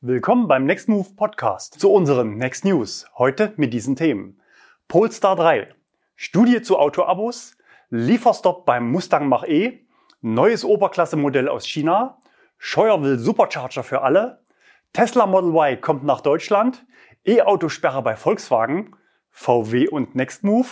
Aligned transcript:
Willkommen 0.00 0.46
beim 0.46 0.64
Next 0.64 0.88
Move 0.88 1.08
Podcast 1.16 1.80
zu 1.80 1.90
unseren 1.92 2.36
Next 2.36 2.64
News. 2.64 3.06
Heute 3.18 3.52
mit 3.56 3.74
diesen 3.74 3.96
Themen. 3.96 4.40
Polestar 4.86 5.34
3, 5.34 5.74
Studie 6.14 6.62
zu 6.62 6.78
Autoabos, 6.78 7.56
Lieferstopp 7.90 8.64
beim 8.64 8.92
Mustang 8.92 9.28
Mach-E, 9.28 9.80
neues 10.20 10.64
Oberklasse-Modell 10.64 11.48
aus 11.48 11.66
China, 11.66 12.20
Scheuer 12.58 13.02
will 13.02 13.18
Supercharger 13.18 13.82
für 13.82 14.02
alle, 14.02 14.44
Tesla 14.92 15.26
Model 15.26 15.50
Y 15.50 15.80
kommt 15.80 16.04
nach 16.04 16.20
Deutschland, 16.20 16.86
E-Autosperre 17.24 18.02
bei 18.02 18.14
Volkswagen, 18.14 18.94
VW 19.30 19.88
und 19.88 20.14
Next 20.14 20.44
Move, 20.44 20.68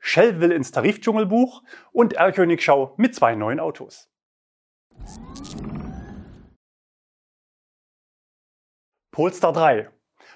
Shell 0.00 0.40
will 0.40 0.52
ins 0.52 0.70
Tarifdschungelbuch. 0.70 1.62
Und 1.92 2.12
Erlkönig 2.12 2.62
Schau 2.62 2.94
mit 2.96 3.14
zwei 3.14 3.34
neuen 3.34 3.58
Autos. 3.58 4.10
Polestar 9.16 9.54
3. 9.54 9.88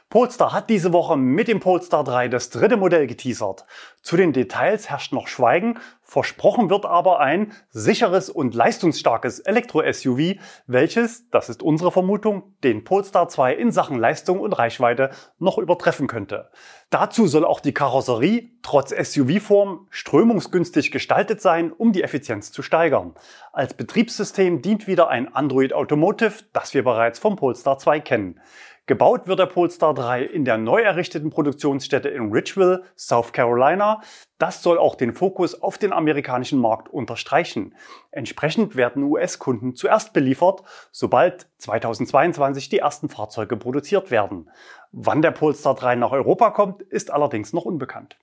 Polestar 0.08 0.54
hat 0.54 0.70
diese 0.70 0.92
Woche 0.94 1.16
mit 1.16 1.48
dem 1.48 1.60
Polestar 1.60 2.02
3 2.02 2.28
das 2.28 2.48
dritte 2.48 2.78
Modell 2.78 3.06
geteasert. 3.06 3.66
Zu 4.02 4.16
den 4.16 4.32
Details 4.32 4.88
herrscht 4.88 5.12
noch 5.12 5.28
Schweigen, 5.28 5.78
versprochen 6.02 6.68
wird 6.70 6.84
aber 6.84 7.20
ein 7.20 7.52
sicheres 7.68 8.28
und 8.28 8.54
leistungsstarkes 8.54 9.38
Elektro-SUV, 9.38 10.40
welches, 10.66 11.28
das 11.30 11.48
ist 11.48 11.62
unsere 11.62 11.92
Vermutung, 11.92 12.54
den 12.64 12.82
Polestar 12.82 13.28
2 13.28 13.54
in 13.54 13.70
Sachen 13.70 13.98
Leistung 13.98 14.40
und 14.40 14.54
Reichweite 14.54 15.10
noch 15.38 15.58
übertreffen 15.58 16.08
könnte. 16.08 16.50
Dazu 16.88 17.28
soll 17.28 17.44
auch 17.44 17.60
die 17.60 17.74
Karosserie 17.74 18.50
trotz 18.62 18.90
SUV-Form 18.90 19.86
strömungsgünstig 19.90 20.90
gestaltet 20.90 21.40
sein, 21.40 21.70
um 21.70 21.92
die 21.92 22.02
Effizienz 22.02 22.50
zu 22.50 22.62
steigern. 22.62 23.14
Als 23.52 23.74
Betriebssystem 23.74 24.60
dient 24.60 24.88
wieder 24.88 25.08
ein 25.08 25.32
Android 25.32 25.72
Automotive, 25.72 26.42
das 26.52 26.74
wir 26.74 26.82
bereits 26.82 27.20
vom 27.20 27.36
Polestar 27.36 27.78
2 27.78 28.00
kennen. 28.00 28.40
Gebaut 28.90 29.28
wird 29.28 29.38
der 29.38 29.46
Polestar 29.46 29.94
3 29.94 30.24
in 30.24 30.44
der 30.44 30.58
neu 30.58 30.80
errichteten 30.80 31.30
Produktionsstätte 31.30 32.08
in 32.08 32.32
Richville, 32.32 32.82
South 32.96 33.32
Carolina. 33.32 34.00
Das 34.38 34.64
soll 34.64 34.78
auch 34.78 34.96
den 34.96 35.14
Fokus 35.14 35.62
auf 35.62 35.78
den 35.78 35.92
amerikanischen 35.92 36.58
Markt 36.58 36.88
unterstreichen. 36.88 37.76
Entsprechend 38.10 38.74
werden 38.74 39.04
US-Kunden 39.04 39.76
zuerst 39.76 40.12
beliefert, 40.12 40.64
sobald 40.90 41.46
2022 41.58 42.68
die 42.68 42.80
ersten 42.80 43.08
Fahrzeuge 43.08 43.56
produziert 43.56 44.10
werden. 44.10 44.50
Wann 44.90 45.22
der 45.22 45.30
Polestar 45.30 45.76
3 45.76 45.94
nach 45.94 46.10
Europa 46.10 46.50
kommt, 46.50 46.82
ist 46.82 47.12
allerdings 47.12 47.52
noch 47.52 47.66
unbekannt. 47.66 48.18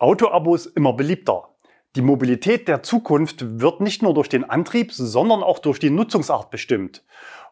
Autoabos 0.00 0.66
immer 0.66 0.94
beliebter. 0.94 1.50
Die 1.94 2.02
Mobilität 2.02 2.68
der 2.68 2.82
Zukunft 2.82 3.60
wird 3.60 3.82
nicht 3.82 4.02
nur 4.02 4.14
durch 4.14 4.30
den 4.30 4.48
Antrieb, 4.48 4.92
sondern 4.92 5.42
auch 5.42 5.58
durch 5.58 5.78
die 5.78 5.90
Nutzungsart 5.90 6.50
bestimmt. 6.50 7.04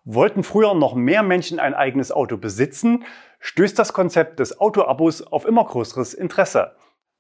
Wollten 0.05 0.43
früher 0.43 0.75
noch 0.75 0.95
mehr 0.95 1.23
Menschen 1.23 1.61
ein 1.61 1.75
eigenes 1.75 2.11
Auto 2.11 2.37
besitzen, 2.37 3.05
stößt 3.41 3.79
das 3.79 3.93
Konzept 3.93 4.41
des 4.41 4.61
Autoabos 4.61 5.23
auf 5.23 5.45
immer 5.45 5.65
größeres 5.65 6.15
Interesse. 6.15 6.77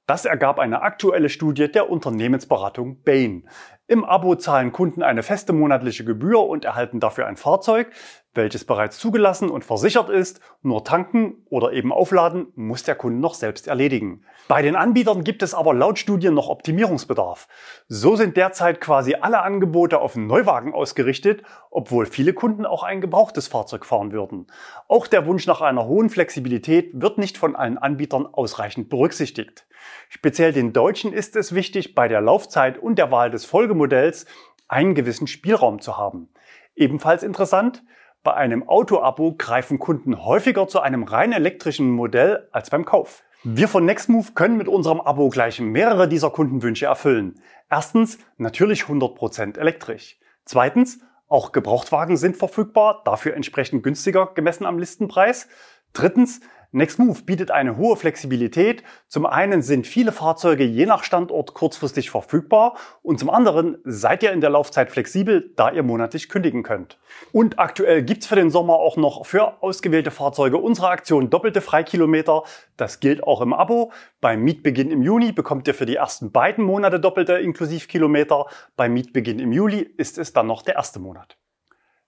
Das 0.07 0.25
ergab 0.25 0.59
eine 0.59 0.83
aktuelle 0.83 1.29
Studie 1.29 1.71
der 1.71 1.89
Unternehmensberatung 1.89 3.03
Bain. 3.03 3.49
Im 3.87 4.05
Abo 4.05 4.35
zahlen 4.35 4.73
Kunden 4.73 5.03
eine 5.03 5.23
feste 5.23 5.53
monatliche 5.53 6.05
Gebühr 6.05 6.41
und 6.41 6.65
erhalten 6.65 7.01
dafür 7.01 7.27
ein 7.27 7.37
Fahrzeug, 7.37 7.93
welches 8.35 8.65
bereits 8.65 8.99
zugelassen 8.99 9.51
und 9.51 9.65
versichert 9.65 10.09
ist. 10.09 10.41
Nur 10.63 10.85
tanken 10.85 11.45
oder 11.49 11.73
eben 11.73 11.93
aufladen 11.93 12.49
muss 12.55 12.83
der 12.83 12.95
Kunde 12.95 13.19
noch 13.19 13.35
selbst 13.35 13.67
erledigen. 13.67 14.23
Bei 14.47 14.63
den 14.63 14.77
Anbietern 14.77 15.25
gibt 15.25 15.43
es 15.43 15.55
aber 15.55 15.75
laut 15.75 15.99
Studien 15.99 16.35
noch 16.35 16.49
Optimierungsbedarf. 16.49 17.49
So 17.89 18.17
sind 18.17 18.37
derzeit 18.37 18.81
quasi 18.81 19.15
alle 19.15 19.43
Angebote 19.43 20.01
auf 20.01 20.17
Neuwagen 20.17 20.75
ausgerichtet, 20.75 21.43
obwohl 21.71 22.07
viele 22.07 22.33
Kunden 22.33 22.67
auch 22.67 22.83
ein 22.83 23.01
gebrauchtes 23.01 23.49
Fahrzeug 23.49 23.85
fahren 23.85 24.13
würden. 24.13 24.47
Auch 24.89 25.07
der 25.07 25.27
Wunsch 25.27 25.47
nach 25.47 25.61
einer 25.61 25.87
hohen 25.87 26.11
Flexibilität 26.11 26.91
wird 26.95 27.19
nicht 27.19 27.39
von 27.39 27.57
allen 27.57 27.79
Anbietern 27.79 28.27
ausreichend 28.27 28.89
berücksichtigt. 28.89 29.67
Speziell 30.09 30.53
den 30.53 30.73
Deutschen 30.73 31.13
ist 31.13 31.37
es 31.37 31.55
wichtig, 31.55 31.95
bei 31.95 32.09
der 32.09 32.21
Laufzeit 32.21 32.79
und 32.79 32.99
der 32.99 33.11
Wahl 33.11 33.31
des 33.31 33.45
Folgemodells 33.45 34.27
einen 34.69 34.95
gewissen 34.95 35.27
Spielraum 35.27 35.81
zu 35.81 35.97
haben. 35.97 36.29
Ebenfalls 36.77 37.23
interessant, 37.23 37.83
bei 38.23 38.35
einem 38.35 38.69
Auto-Abo 38.69 39.35
greifen 39.39 39.79
Kunden 39.79 40.25
häufiger 40.25 40.69
zu 40.69 40.81
einem 40.81 41.05
rein 41.05 41.33
elektrischen 41.33 41.91
Modell 41.91 42.49
als 42.53 42.71
beim 42.71 42.85
Kauf. 42.85 43.23
Wir 43.43 43.69
von 43.69 43.87
Nextmove 43.87 44.35
können 44.35 44.59
mit 44.59 44.69
unserem 44.69 45.01
Abo 45.01 45.31
gleich 45.31 45.61
mehrere 45.61 46.09
dieser 46.09 46.31
Kundenwünsche 46.31 46.87
erfüllen. 46.87 47.41
Erstens, 47.71 48.19
natürlich 48.37 48.83
100% 48.83 49.59
elektrisch. 49.59 50.19
Zweitens, 50.45 51.01
auch 51.29 51.53
Gebrauchtwagen 51.53 52.19
sind 52.19 52.37
verfügbar, 52.37 53.03
dafür 53.05 53.35
entsprechend 53.35 53.83
günstiger 53.83 54.33
gemessen 54.35 54.67
am 54.67 54.79
Listenpreis. 54.79 55.49
Drittens, 55.95 56.41
Nextmove 56.73 57.25
bietet 57.25 57.51
eine 57.51 57.77
hohe 57.77 57.97
Flexibilität. 57.97 58.85
Zum 59.09 59.27
einen 59.27 59.61
sind 59.61 59.89
viele 59.89 60.13
Fahrzeuge 60.13 60.63
je 60.63 60.87
nach 60.87 61.03
Standort 61.03 61.53
kurzfristig 61.53 62.11
verfügbar 62.11 62.77
und 63.03 63.19
zum 63.19 63.29
anderen 63.29 63.79
seid 63.85 64.23
ihr 64.23 64.31
in 64.31 64.41
der 64.41 64.51
Laufzeit 64.51 64.91
flexibel, 64.91 65.53
da 65.57 65.73
ihr 65.73 65.83
monatlich 65.83 66.29
kündigen 66.29 66.63
könnt. 66.63 67.01
Und 67.33 67.59
aktuell 67.59 68.05
gibt's 68.05 68.27
für 68.27 68.37
den 68.37 68.51
Sommer 68.51 68.75
auch 68.75 68.97
noch 68.97 69.27
für 69.27 69.61
ausgewählte 69.63 70.13
Fahrzeuge 70.13 70.59
unsere 70.59 70.91
Aktion 70.91 71.29
doppelte 71.29 71.61
Freikilometer. 71.61 72.45
Das 72.77 73.01
gilt 73.01 73.25
auch 73.25 73.41
im 73.41 73.53
Abo. 73.53 73.91
Beim 74.21 74.43
Mietbeginn 74.43 74.93
im 74.93 75.03
Juni 75.03 75.33
bekommt 75.33 75.67
ihr 75.67 75.75
für 75.75 75.87
die 75.87 75.97
ersten 75.97 76.31
beiden 76.31 76.65
Monate 76.65 77.01
doppelte 77.01 77.35
Inklusivkilometer. 77.35 78.47
Beim 78.77 78.95
Mietbeginn 78.95 79.41
im 79.41 79.53
Juli 79.53 79.81
ist 79.97 80.19
es 80.19 80.33
dann 80.33 80.47
noch 80.47 80.63
der 80.63 80.77
erste 80.77 81.01
Monat. 81.01 81.37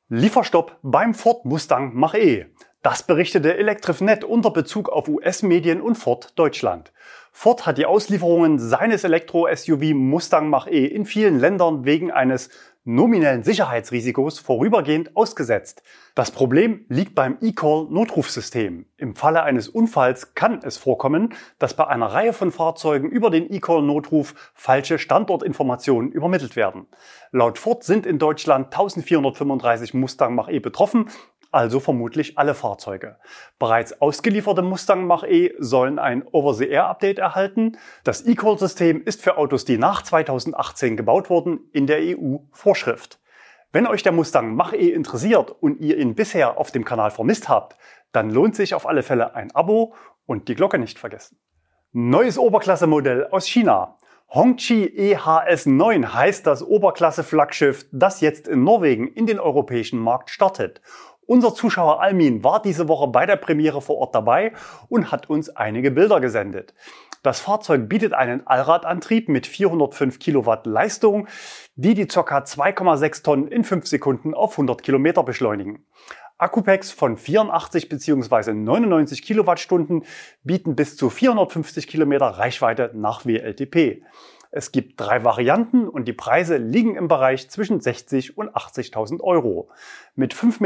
Lieferstopp 0.09 0.79
beim 0.83 1.15
Ford 1.15 1.47
Mustang 1.47 1.95
Mach-E. 1.95 2.47
Das 2.83 3.05
berichtete 3.05 3.57
Electrifnet 3.57 4.25
unter 4.25 4.51
Bezug 4.51 4.89
auf 4.89 5.07
US-Medien 5.07 5.81
und 5.81 5.95
Ford 5.95 6.37
Deutschland. 6.37 6.93
Ford 7.31 7.65
hat 7.65 7.79
die 7.79 7.87
Auslieferungen 7.87 8.59
seines 8.59 9.05
Elektro-SUV 9.05 9.95
Mustang 9.95 10.51
Mach-E 10.51 10.87
in 10.87 11.07
vielen 11.07 11.39
Ländern 11.39 11.85
wegen 11.85 12.11
eines 12.11 12.51
nominellen 12.85 13.45
Sicherheitsrisikos 13.45 14.41
vorübergehend 14.41 15.17
ausgesetzt. 15.17 15.83
Das 16.17 16.33
Problem 16.33 16.85
liegt 16.89 17.15
beim 17.15 17.39
eCall-Notrufsystem. 17.41 18.87
Im 18.97 19.15
Falle 19.15 19.45
eines 19.45 19.69
Unfalls 19.69 20.35
kann 20.35 20.61
es 20.65 20.77
vorkommen, 20.77 21.35
dass 21.61 21.75
bei 21.75 21.87
einer 21.87 22.07
Reihe 22.07 22.33
von 22.33 22.51
Fahrzeugen 22.51 23.09
über 23.09 23.31
den 23.31 23.49
eCall-Notruf 23.49 24.35
falsche 24.55 24.99
Standortinformationen 24.99 26.11
übermittelt 26.11 26.57
werden. 26.57 26.87
Laut 27.31 27.59
Ford 27.59 27.85
sind 27.85 28.05
in 28.05 28.19
Deutschland 28.19 28.67
1435 28.67 29.95
Mustang 29.95 30.35
Mach-E 30.35 30.59
betroffen, 30.59 31.09
also 31.53 31.79
vermutlich 31.79 32.39
alle 32.39 32.55
Fahrzeuge. 32.55 33.19
Bereits 33.59 34.01
ausgelieferte 34.01 34.63
Mustang 34.63 35.07
Mach-E 35.07 35.53
sollen 35.59 35.99
ein 35.99 36.27
Over-the-Air-Update 36.27 37.19
erhalten. 37.19 37.79
Das 38.05 38.27
eCall-System 38.27 39.03
ist 39.05 39.23
für 39.23 39.37
Autos, 39.37 39.65
die 39.65 39.79
nach 39.79 40.03
2018 40.03 40.97
gebaut 40.97 41.31
wurden, 41.31 41.61
in 41.73 41.87
der 41.87 41.99
EU 42.01 42.39
Vorschrift. 42.51 43.21
Wenn 43.71 43.87
euch 43.87 44.03
der 44.03 44.13
Mustang 44.13 44.55
Mach-E 44.55 44.91
interessiert 44.91 45.51
und 45.51 45.81
ihr 45.81 45.99
ihn 45.99 46.15
bisher 46.15 46.59
auf 46.59 46.73
dem 46.73 46.85
Kanal 46.85 47.11
vermisst 47.11 47.49
habt, 47.49 47.77
dann 48.13 48.31
lohnt 48.31 48.57
sich 48.57 48.75
auf 48.75 48.87
alle 48.87 49.03
Fälle 49.03 49.35
ein 49.35 49.55
Abo 49.55 49.95
und 50.27 50.49
die 50.49 50.55
Glocke 50.55 50.79
nicht 50.79 50.99
vergessen. 50.99 51.39
Neues 51.93 52.39
Oberklasse-Modell 52.39 53.29
aus 53.31 53.47
China. 53.47 53.99
Hongqi 54.35 54.87
EHS 54.87 55.67
9 55.67 56.15
heißt 56.15 56.47
das 56.47 56.63
Oberklasse-Flaggschiff, 56.63 57.85
das 57.93 58.23
jetzt 58.23 58.49
in 58.49 58.65
Norwegen 58.65 59.07
in 59.09 59.27
den 59.27 59.39
europäischen 59.39 59.99
Markt 59.99 60.31
startet. 60.31 60.81
Unser 61.27 61.55
Zuschauer 61.55 62.01
Almin 62.01 62.43
war 62.43 62.61
diese 62.61 62.89
Woche 62.89 63.07
bei 63.07 63.27
der 63.27 63.37
Premiere 63.37 63.81
vor 63.81 63.97
Ort 63.97 64.15
dabei 64.15 64.53
und 64.89 65.13
hat 65.13 65.31
uns 65.31 65.51
einige 65.51 65.91
Bilder 65.91 66.21
gesendet. 66.21 66.75
Das 67.23 67.39
Fahrzeug 67.39 67.89
bietet 67.89 68.13
einen 68.13 68.45
Allradantrieb 68.49 69.29
mit 69.29 69.47
405 69.47 70.19
Kilowatt 70.19 70.67
Leistung, 70.67 71.29
die 71.77 71.95
die 71.95 72.07
ca. 72.07 72.21
2,6 72.21 73.23
Tonnen 73.23 73.47
in 73.47 73.63
5 73.63 73.87
Sekunden 73.87 74.35
auf 74.35 74.53
100 74.55 74.83
Kilometer 74.83 75.23
beschleunigen. 75.23 75.87
Akkupacks 76.39 76.91
von 76.91 77.17
84 77.17 77.89
bzw. 77.89 78.53
99 78.53 79.23
Kilowattstunden 79.23 80.05
bieten 80.43 80.75
bis 80.75 80.97
zu 80.97 81.09
450 81.09 81.87
Kilometer 81.87 82.27
Reichweite 82.27 82.91
nach 82.95 83.25
WLTP. 83.25 84.03
Es 84.55 84.71
gibt 84.71 85.01
drei 85.01 85.25
Varianten 85.25 85.89
und 85.89 86.07
die 86.07 86.13
Preise 86.13 86.59
liegen 86.59 86.95
im 86.95 87.09
Bereich 87.09 87.49
zwischen 87.49 87.81
60 87.81 88.37
und 88.37 88.55
80.000 88.55 89.23
Euro. 89.23 89.71
Mit 90.15 90.35
5,21 90.35 90.61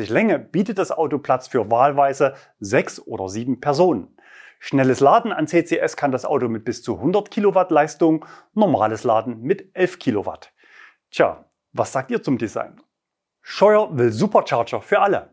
Meter 0.00 0.12
Länge 0.12 0.38
bietet 0.38 0.76
das 0.76 0.92
Auto 0.92 1.16
Platz 1.16 1.48
für 1.48 1.70
wahlweise 1.70 2.34
sechs 2.60 3.00
oder 3.00 3.30
sieben 3.30 3.58
Personen. 3.58 4.14
Schnelles 4.58 5.00
Laden 5.00 5.32
an 5.32 5.46
CCS 5.46 5.96
kann 5.96 6.12
das 6.12 6.26
Auto 6.26 6.48
mit 6.48 6.66
bis 6.66 6.82
zu 6.82 6.96
100 6.96 7.30
Kilowatt 7.30 7.70
Leistung, 7.70 8.26
normales 8.52 9.02
Laden 9.02 9.40
mit 9.40 9.70
11 9.74 9.98
Kilowatt. 9.98 10.52
Tja, 11.10 11.46
was 11.72 11.92
sagt 11.92 12.10
ihr 12.10 12.22
zum 12.22 12.36
Design? 12.36 12.82
Scheuer 13.40 13.96
will 13.96 14.12
Supercharger 14.12 14.82
für 14.82 15.00
alle. 15.00 15.30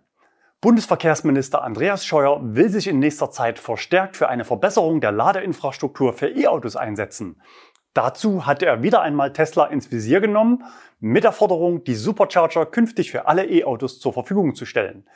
Bundesverkehrsminister 0.63 1.61
Andreas 1.61 2.05
Scheuer 2.05 2.39
will 2.41 2.69
sich 2.69 2.87
in 2.87 2.99
nächster 2.99 3.29
Zeit 3.29 3.59
verstärkt 3.59 4.15
für 4.15 4.29
eine 4.29 4.45
Verbesserung 4.45 5.01
der 5.01 5.11
Ladeinfrastruktur 5.11 6.13
für 6.13 6.29
E-Autos 6.29 6.77
einsetzen. 6.77 7.41
Dazu 7.93 8.45
hat 8.45 8.63
er 8.63 8.81
wieder 8.81 9.01
einmal 9.01 9.33
Tesla 9.33 9.65
ins 9.65 9.91
Visier 9.91 10.19
genommen, 10.19 10.63
mit 10.99 11.23
der 11.23 11.31
Forderung, 11.31 11.83
die 11.83 11.95
Supercharger 11.95 12.65
künftig 12.65 13.11
für 13.11 13.27
alle 13.27 13.45
E-Autos 13.45 13.99
zur 13.99 14.13
Verfügung 14.13 14.55
zu 14.55 14.65
stellen. 14.65 15.07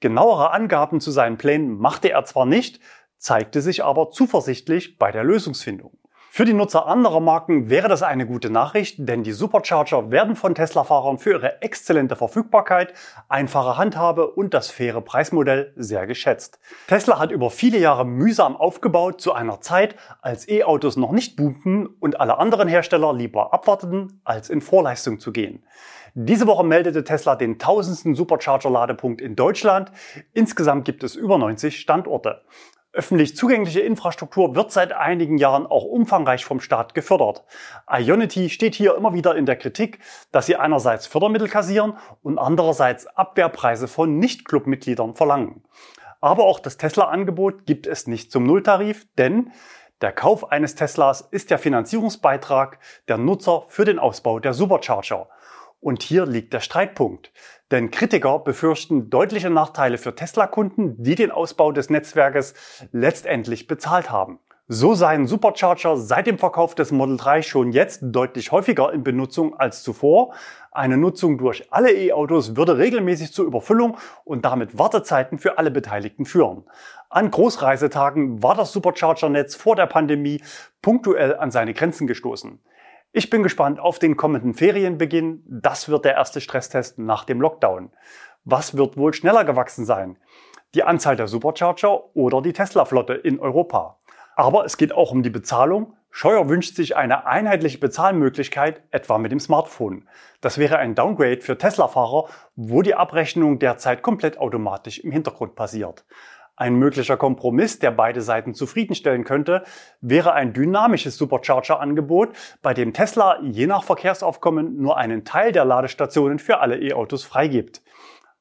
Genauere 0.00 0.50
Angaben 0.50 1.00
zu 1.00 1.10
seinen 1.10 1.38
Plänen 1.38 1.78
machte 1.78 2.10
er 2.10 2.24
zwar 2.24 2.46
nicht, 2.46 2.80
zeigte 3.18 3.62
sich 3.62 3.84
aber 3.84 4.10
zuversichtlich 4.10 4.98
bei 4.98 5.12
der 5.12 5.22
Lösungsfindung. 5.22 5.96
Für 6.36 6.44
die 6.44 6.52
Nutzer 6.52 6.88
anderer 6.88 7.20
Marken 7.20 7.70
wäre 7.70 7.86
das 7.86 8.02
eine 8.02 8.26
gute 8.26 8.50
Nachricht, 8.50 8.96
denn 8.98 9.22
die 9.22 9.30
Supercharger 9.30 10.10
werden 10.10 10.34
von 10.34 10.56
Tesla-Fahrern 10.56 11.18
für 11.18 11.30
ihre 11.30 11.62
exzellente 11.62 12.16
Verfügbarkeit, 12.16 12.92
einfache 13.28 13.76
Handhabe 13.76 14.32
und 14.32 14.52
das 14.52 14.68
faire 14.68 15.00
Preismodell 15.00 15.72
sehr 15.76 16.08
geschätzt. 16.08 16.58
Tesla 16.88 17.20
hat 17.20 17.30
über 17.30 17.50
viele 17.50 17.78
Jahre 17.78 18.04
mühsam 18.04 18.56
aufgebaut 18.56 19.20
zu 19.20 19.32
einer 19.32 19.60
Zeit, 19.60 19.94
als 20.22 20.48
E-Autos 20.48 20.96
noch 20.96 21.12
nicht 21.12 21.36
boomten 21.36 21.86
und 21.86 22.18
alle 22.18 22.36
anderen 22.38 22.66
Hersteller 22.66 23.12
lieber 23.12 23.54
abwarteten, 23.54 24.20
als 24.24 24.50
in 24.50 24.60
Vorleistung 24.60 25.20
zu 25.20 25.30
gehen. 25.30 25.62
Diese 26.16 26.48
Woche 26.48 26.64
meldete 26.64 27.04
Tesla 27.04 27.36
den 27.36 27.60
tausendsten 27.60 28.16
Supercharger-Ladepunkt 28.16 29.20
in 29.20 29.36
Deutschland. 29.36 29.92
Insgesamt 30.32 30.84
gibt 30.84 31.04
es 31.04 31.14
über 31.14 31.38
90 31.38 31.78
Standorte. 31.78 32.42
Öffentlich 32.94 33.36
zugängliche 33.36 33.80
Infrastruktur 33.80 34.54
wird 34.54 34.70
seit 34.70 34.92
einigen 34.92 35.36
Jahren 35.36 35.66
auch 35.66 35.82
umfangreich 35.82 36.44
vom 36.44 36.60
Staat 36.60 36.94
gefördert. 36.94 37.42
Ionity 37.90 38.50
steht 38.50 38.76
hier 38.76 38.94
immer 38.94 39.12
wieder 39.12 39.34
in 39.34 39.46
der 39.46 39.56
Kritik, 39.56 39.98
dass 40.30 40.46
sie 40.46 40.54
einerseits 40.54 41.08
Fördermittel 41.08 41.48
kassieren 41.48 41.98
und 42.22 42.38
andererseits 42.38 43.08
Abwehrpreise 43.08 43.88
von 43.88 44.20
Nicht-Club-Mitgliedern 44.20 45.16
verlangen. 45.16 45.64
Aber 46.20 46.44
auch 46.44 46.60
das 46.60 46.76
Tesla-Angebot 46.76 47.66
gibt 47.66 47.88
es 47.88 48.06
nicht 48.06 48.30
zum 48.30 48.44
Nulltarif, 48.44 49.08
denn 49.18 49.50
der 50.00 50.12
Kauf 50.12 50.52
eines 50.52 50.76
Teslas 50.76 51.20
ist 51.20 51.50
der 51.50 51.58
Finanzierungsbeitrag 51.58 52.78
der 53.08 53.18
Nutzer 53.18 53.64
für 53.66 53.84
den 53.84 53.98
Ausbau 53.98 54.38
der 54.38 54.54
Supercharger. 54.54 55.28
Und 55.80 56.02
hier 56.02 56.26
liegt 56.26 56.52
der 56.52 56.60
Streitpunkt. 56.60 57.32
Denn 57.70 57.90
Kritiker 57.90 58.38
befürchten 58.38 59.10
deutliche 59.10 59.50
Nachteile 59.50 59.98
für 59.98 60.14
Tesla-Kunden, 60.14 61.02
die 61.02 61.14
den 61.14 61.30
Ausbau 61.30 61.72
des 61.72 61.90
Netzwerkes 61.90 62.54
letztendlich 62.92 63.66
bezahlt 63.66 64.10
haben. 64.10 64.38
So 64.66 64.94
seien 64.94 65.26
Supercharger 65.26 65.98
seit 65.98 66.26
dem 66.26 66.38
Verkauf 66.38 66.74
des 66.74 66.90
Model 66.90 67.18
3 67.18 67.42
schon 67.42 67.72
jetzt 67.72 68.00
deutlich 68.02 68.50
häufiger 68.50 68.94
in 68.94 69.04
Benutzung 69.04 69.54
als 69.54 69.82
zuvor. 69.82 70.32
Eine 70.72 70.96
Nutzung 70.96 71.36
durch 71.36 71.70
alle 71.70 71.92
E-Autos 71.92 72.56
würde 72.56 72.78
regelmäßig 72.78 73.34
zur 73.34 73.44
Überfüllung 73.44 73.98
und 74.24 74.46
damit 74.46 74.78
Wartezeiten 74.78 75.38
für 75.38 75.58
alle 75.58 75.70
Beteiligten 75.70 76.24
führen. 76.24 76.64
An 77.10 77.30
Großreisetagen 77.30 78.42
war 78.42 78.54
das 78.54 78.72
Supercharger-Netz 78.72 79.54
vor 79.54 79.76
der 79.76 79.86
Pandemie 79.86 80.42
punktuell 80.80 81.36
an 81.36 81.50
seine 81.50 81.74
Grenzen 81.74 82.06
gestoßen. 82.06 82.58
Ich 83.16 83.30
bin 83.30 83.44
gespannt 83.44 83.78
auf 83.78 84.00
den 84.00 84.16
kommenden 84.16 84.54
Ferienbeginn. 84.54 85.44
Das 85.46 85.88
wird 85.88 86.04
der 86.04 86.14
erste 86.14 86.40
Stresstest 86.40 86.98
nach 86.98 87.22
dem 87.22 87.40
Lockdown. 87.40 87.92
Was 88.44 88.76
wird 88.76 88.96
wohl 88.96 89.14
schneller 89.14 89.44
gewachsen 89.44 89.84
sein? 89.84 90.16
Die 90.74 90.82
Anzahl 90.82 91.14
der 91.14 91.28
Supercharger 91.28 92.16
oder 92.16 92.42
die 92.42 92.52
Tesla-Flotte 92.52 93.14
in 93.14 93.38
Europa? 93.38 94.00
Aber 94.34 94.64
es 94.64 94.76
geht 94.76 94.92
auch 94.92 95.12
um 95.12 95.22
die 95.22 95.30
Bezahlung. 95.30 95.96
Scheuer 96.10 96.48
wünscht 96.48 96.74
sich 96.74 96.96
eine 96.96 97.24
einheitliche 97.24 97.78
Bezahlmöglichkeit, 97.78 98.82
etwa 98.90 99.18
mit 99.18 99.30
dem 99.30 99.38
Smartphone. 99.38 100.08
Das 100.40 100.58
wäre 100.58 100.78
ein 100.78 100.96
Downgrade 100.96 101.40
für 101.40 101.56
Tesla-Fahrer, 101.56 102.28
wo 102.56 102.82
die 102.82 102.96
Abrechnung 102.96 103.60
derzeit 103.60 104.02
komplett 104.02 104.38
automatisch 104.38 104.98
im 104.98 105.12
Hintergrund 105.12 105.54
passiert. 105.54 106.04
Ein 106.56 106.76
möglicher 106.76 107.16
Kompromiss, 107.16 107.80
der 107.80 107.90
beide 107.90 108.20
Seiten 108.20 108.54
zufriedenstellen 108.54 109.24
könnte, 109.24 109.64
wäre 110.00 110.34
ein 110.34 110.52
dynamisches 110.52 111.16
Supercharger-Angebot, 111.16 112.30
bei 112.62 112.74
dem 112.74 112.92
Tesla 112.92 113.40
je 113.42 113.66
nach 113.66 113.82
Verkehrsaufkommen 113.82 114.80
nur 114.80 114.96
einen 114.96 115.24
Teil 115.24 115.50
der 115.50 115.64
Ladestationen 115.64 116.38
für 116.38 116.60
alle 116.60 116.80
E-Autos 116.80 117.24
freigibt. 117.24 117.82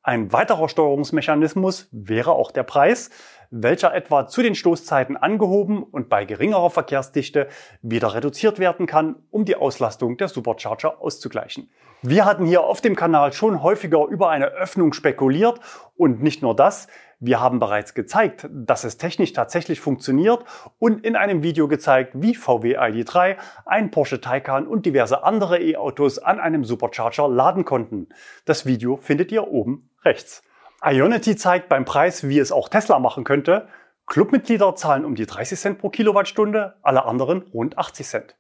Ein 0.04 0.32
weiterer 0.32 0.70
Steuerungsmechanismus 0.70 1.88
wäre 1.92 2.34
auch 2.34 2.52
der 2.52 2.64
Preis, 2.64 3.10
welcher 3.54 3.94
etwa 3.94 4.28
zu 4.28 4.42
den 4.42 4.56
Stoßzeiten 4.56 5.16
angehoben 5.16 5.84
und 5.84 6.10
bei 6.10 6.26
geringerer 6.26 6.72
Verkehrsdichte 6.72 7.48
wieder 7.82 8.16
reduziert 8.16 8.58
werden 8.58 8.88
kann, 8.88 9.16
um 9.30 9.46
die 9.46 9.56
Auslastung 9.56 10.18
der 10.18 10.28
Supercharger 10.28 11.00
auszugleichen. 11.02 11.70
Wir 12.02 12.26
hatten 12.26 12.46
hier 12.46 12.64
auf 12.64 12.82
dem 12.82 12.96
Kanal 12.96 13.32
schon 13.32 13.62
häufiger 13.62 14.08
über 14.08 14.30
eine 14.30 14.48
Öffnung 14.48 14.92
spekuliert 14.92 15.60
und 15.96 16.22
nicht 16.22 16.42
nur 16.42 16.56
das, 16.56 16.88
wir 17.20 17.40
haben 17.40 17.60
bereits 17.60 17.94
gezeigt, 17.94 18.50
dass 18.52 18.84
es 18.84 18.98
technisch 18.98 19.32
tatsächlich 19.32 19.80
funktioniert 19.80 20.44
und 20.80 21.06
in 21.06 21.16
einem 21.16 21.44
Video 21.44 21.70
gezeigt, 21.70 22.12
wie 22.16 22.36
VW 22.36 22.78
ID3, 22.78 23.38
ein 23.66 23.92
Porsche 23.92 24.20
Taycan 24.20 24.68
und 24.68 24.86
diverse 24.86 25.24
andere 25.24 25.62
E-Autos 25.62 26.20
an 26.20 26.42
einem 26.42 26.66
Supercharger 26.66 27.30
laden 27.30 27.64
konnten. 27.64 28.10
Das 28.44 28.66
Video 28.66 28.98
findet 28.98 29.32
ihr 29.32 29.48
oben 29.48 29.90
rechts. 30.04 30.44
Ionity 30.86 31.38
zeigt 31.38 31.70
beim 31.70 31.86
Preis, 31.86 32.28
wie 32.28 32.40
es 32.40 32.52
auch 32.52 32.68
Tesla 32.68 33.00
machen 33.00 33.24
könnte. 33.24 33.70
Clubmitglieder 34.06 34.76
zahlen 34.76 35.06
um 35.06 35.16
die 35.16 35.26
30 35.26 35.58
Cent 35.58 35.80
pro 35.80 35.90
Kilowattstunde, 35.90 36.76
alle 36.82 37.06
anderen 37.06 37.44
rund 37.54 37.78
80 37.78 38.06
Cent. 38.06 38.36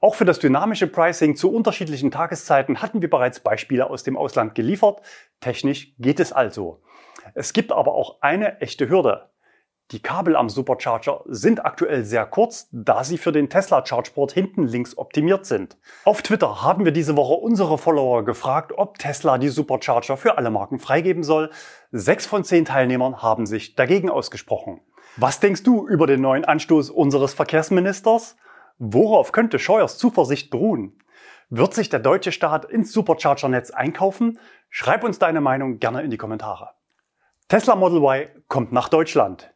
Auch 0.00 0.16
für 0.16 0.24
das 0.24 0.40
dynamische 0.40 0.88
Pricing 0.88 1.36
zu 1.36 1.52
unterschiedlichen 1.52 2.10
Tageszeiten 2.10 2.82
hatten 2.82 3.00
wir 3.00 3.08
bereits 3.08 3.40
Beispiele 3.40 3.88
aus 3.88 4.02
dem 4.02 4.16
Ausland 4.16 4.56
geliefert. 4.56 5.02
Technisch 5.40 5.94
geht 5.98 6.18
es 6.18 6.32
also. 6.32 6.82
Es 7.34 7.52
gibt 7.52 7.70
aber 7.70 7.94
auch 7.94 8.22
eine 8.22 8.60
echte 8.60 8.88
Hürde. 8.88 9.28
Die 9.90 10.02
Kabel 10.02 10.36
am 10.36 10.50
Supercharger 10.50 11.22
sind 11.24 11.64
aktuell 11.64 12.04
sehr 12.04 12.26
kurz, 12.26 12.68
da 12.72 13.04
sie 13.04 13.16
für 13.16 13.32
den 13.32 13.48
Tesla 13.48 13.80
ChargePort 13.80 14.32
hinten 14.32 14.66
links 14.66 14.98
optimiert 14.98 15.46
sind. 15.46 15.78
Auf 16.04 16.20
Twitter 16.20 16.62
haben 16.62 16.84
wir 16.84 16.92
diese 16.92 17.16
Woche 17.16 17.32
unsere 17.32 17.78
Follower 17.78 18.22
gefragt, 18.22 18.72
ob 18.76 18.98
Tesla 18.98 19.38
die 19.38 19.48
Supercharger 19.48 20.18
für 20.18 20.36
alle 20.36 20.50
Marken 20.50 20.78
freigeben 20.78 21.22
soll. 21.22 21.50
Sechs 21.90 22.26
von 22.26 22.44
zehn 22.44 22.66
Teilnehmern 22.66 23.22
haben 23.22 23.46
sich 23.46 23.76
dagegen 23.76 24.10
ausgesprochen. 24.10 24.82
Was 25.16 25.40
denkst 25.40 25.62
du 25.62 25.88
über 25.88 26.06
den 26.06 26.20
neuen 26.20 26.44
Anstoß 26.44 26.90
unseres 26.90 27.32
Verkehrsministers? 27.32 28.36
Worauf 28.76 29.32
könnte 29.32 29.58
Scheuers 29.58 29.96
Zuversicht 29.96 30.50
beruhen? 30.50 30.98
Wird 31.48 31.72
sich 31.72 31.88
der 31.88 32.00
deutsche 32.00 32.30
Staat 32.30 32.66
ins 32.66 32.92
Supercharger-Netz 32.92 33.70
einkaufen? 33.70 34.38
Schreib 34.68 35.02
uns 35.02 35.18
deine 35.18 35.40
Meinung 35.40 35.78
gerne 35.78 36.02
in 36.02 36.10
die 36.10 36.18
Kommentare. 36.18 36.72
Tesla 37.48 37.74
Model 37.74 38.02
Y 38.02 38.28
kommt 38.48 38.70
nach 38.70 38.90
Deutschland. 38.90 39.50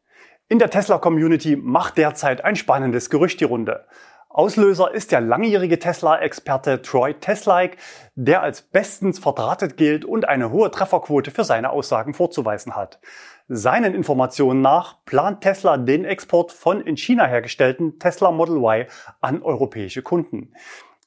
In 0.52 0.58
der 0.58 0.68
Tesla-Community 0.68 1.56
macht 1.56 1.96
derzeit 1.96 2.44
ein 2.44 2.56
spannendes 2.56 3.08
Gerücht 3.08 3.40
die 3.40 3.44
Runde. 3.44 3.86
Auslöser 4.28 4.92
ist 4.92 5.10
der 5.10 5.22
langjährige 5.22 5.78
Tesla-Experte 5.78 6.82
Troy 6.82 7.14
Teslaik, 7.14 7.78
der 8.16 8.42
als 8.42 8.60
bestens 8.60 9.18
verdrahtet 9.18 9.78
gilt 9.78 10.04
und 10.04 10.28
eine 10.28 10.50
hohe 10.50 10.70
Trefferquote 10.70 11.30
für 11.30 11.44
seine 11.44 11.70
Aussagen 11.70 12.12
vorzuweisen 12.12 12.76
hat. 12.76 13.00
Seinen 13.48 13.94
Informationen 13.94 14.60
nach 14.60 15.02
plant 15.06 15.40
Tesla 15.40 15.78
den 15.78 16.04
Export 16.04 16.52
von 16.52 16.82
in 16.82 16.98
China 16.98 17.24
hergestellten 17.24 17.98
Tesla 17.98 18.30
Model 18.30 18.58
Y 18.58 18.86
an 19.22 19.40
europäische 19.40 20.02
Kunden. 20.02 20.52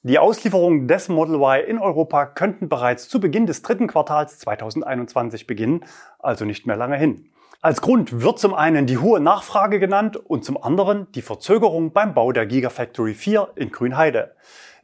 Die 0.02 0.18
Auslieferungen 0.18 0.88
des 0.88 1.08
Model 1.08 1.36
Y 1.36 1.64
in 1.68 1.78
Europa 1.78 2.26
könnten 2.26 2.68
bereits 2.68 3.08
zu 3.10 3.20
Beginn 3.20 3.46
des 3.46 3.62
dritten 3.62 3.86
Quartals 3.86 4.40
2021 4.40 5.46
beginnen, 5.46 5.86
also 6.18 6.46
nicht 6.46 6.66
mehr 6.66 6.78
lange 6.78 6.98
hin. 6.98 7.30
Als 7.66 7.82
Grund 7.82 8.22
wird 8.22 8.38
zum 8.38 8.54
einen 8.54 8.86
die 8.86 9.00
hohe 9.00 9.20
Nachfrage 9.20 9.80
genannt 9.80 10.18
und 10.18 10.46
zum 10.46 10.62
anderen 10.62 11.12
die 11.14 11.24
Verzögerung 11.24 11.94
beim 11.94 12.14
Bau 12.14 12.32
der 12.32 12.46
Gigafactory 12.46 13.16
4 13.16 13.54
in 13.56 13.72
Grünheide. 13.72 14.36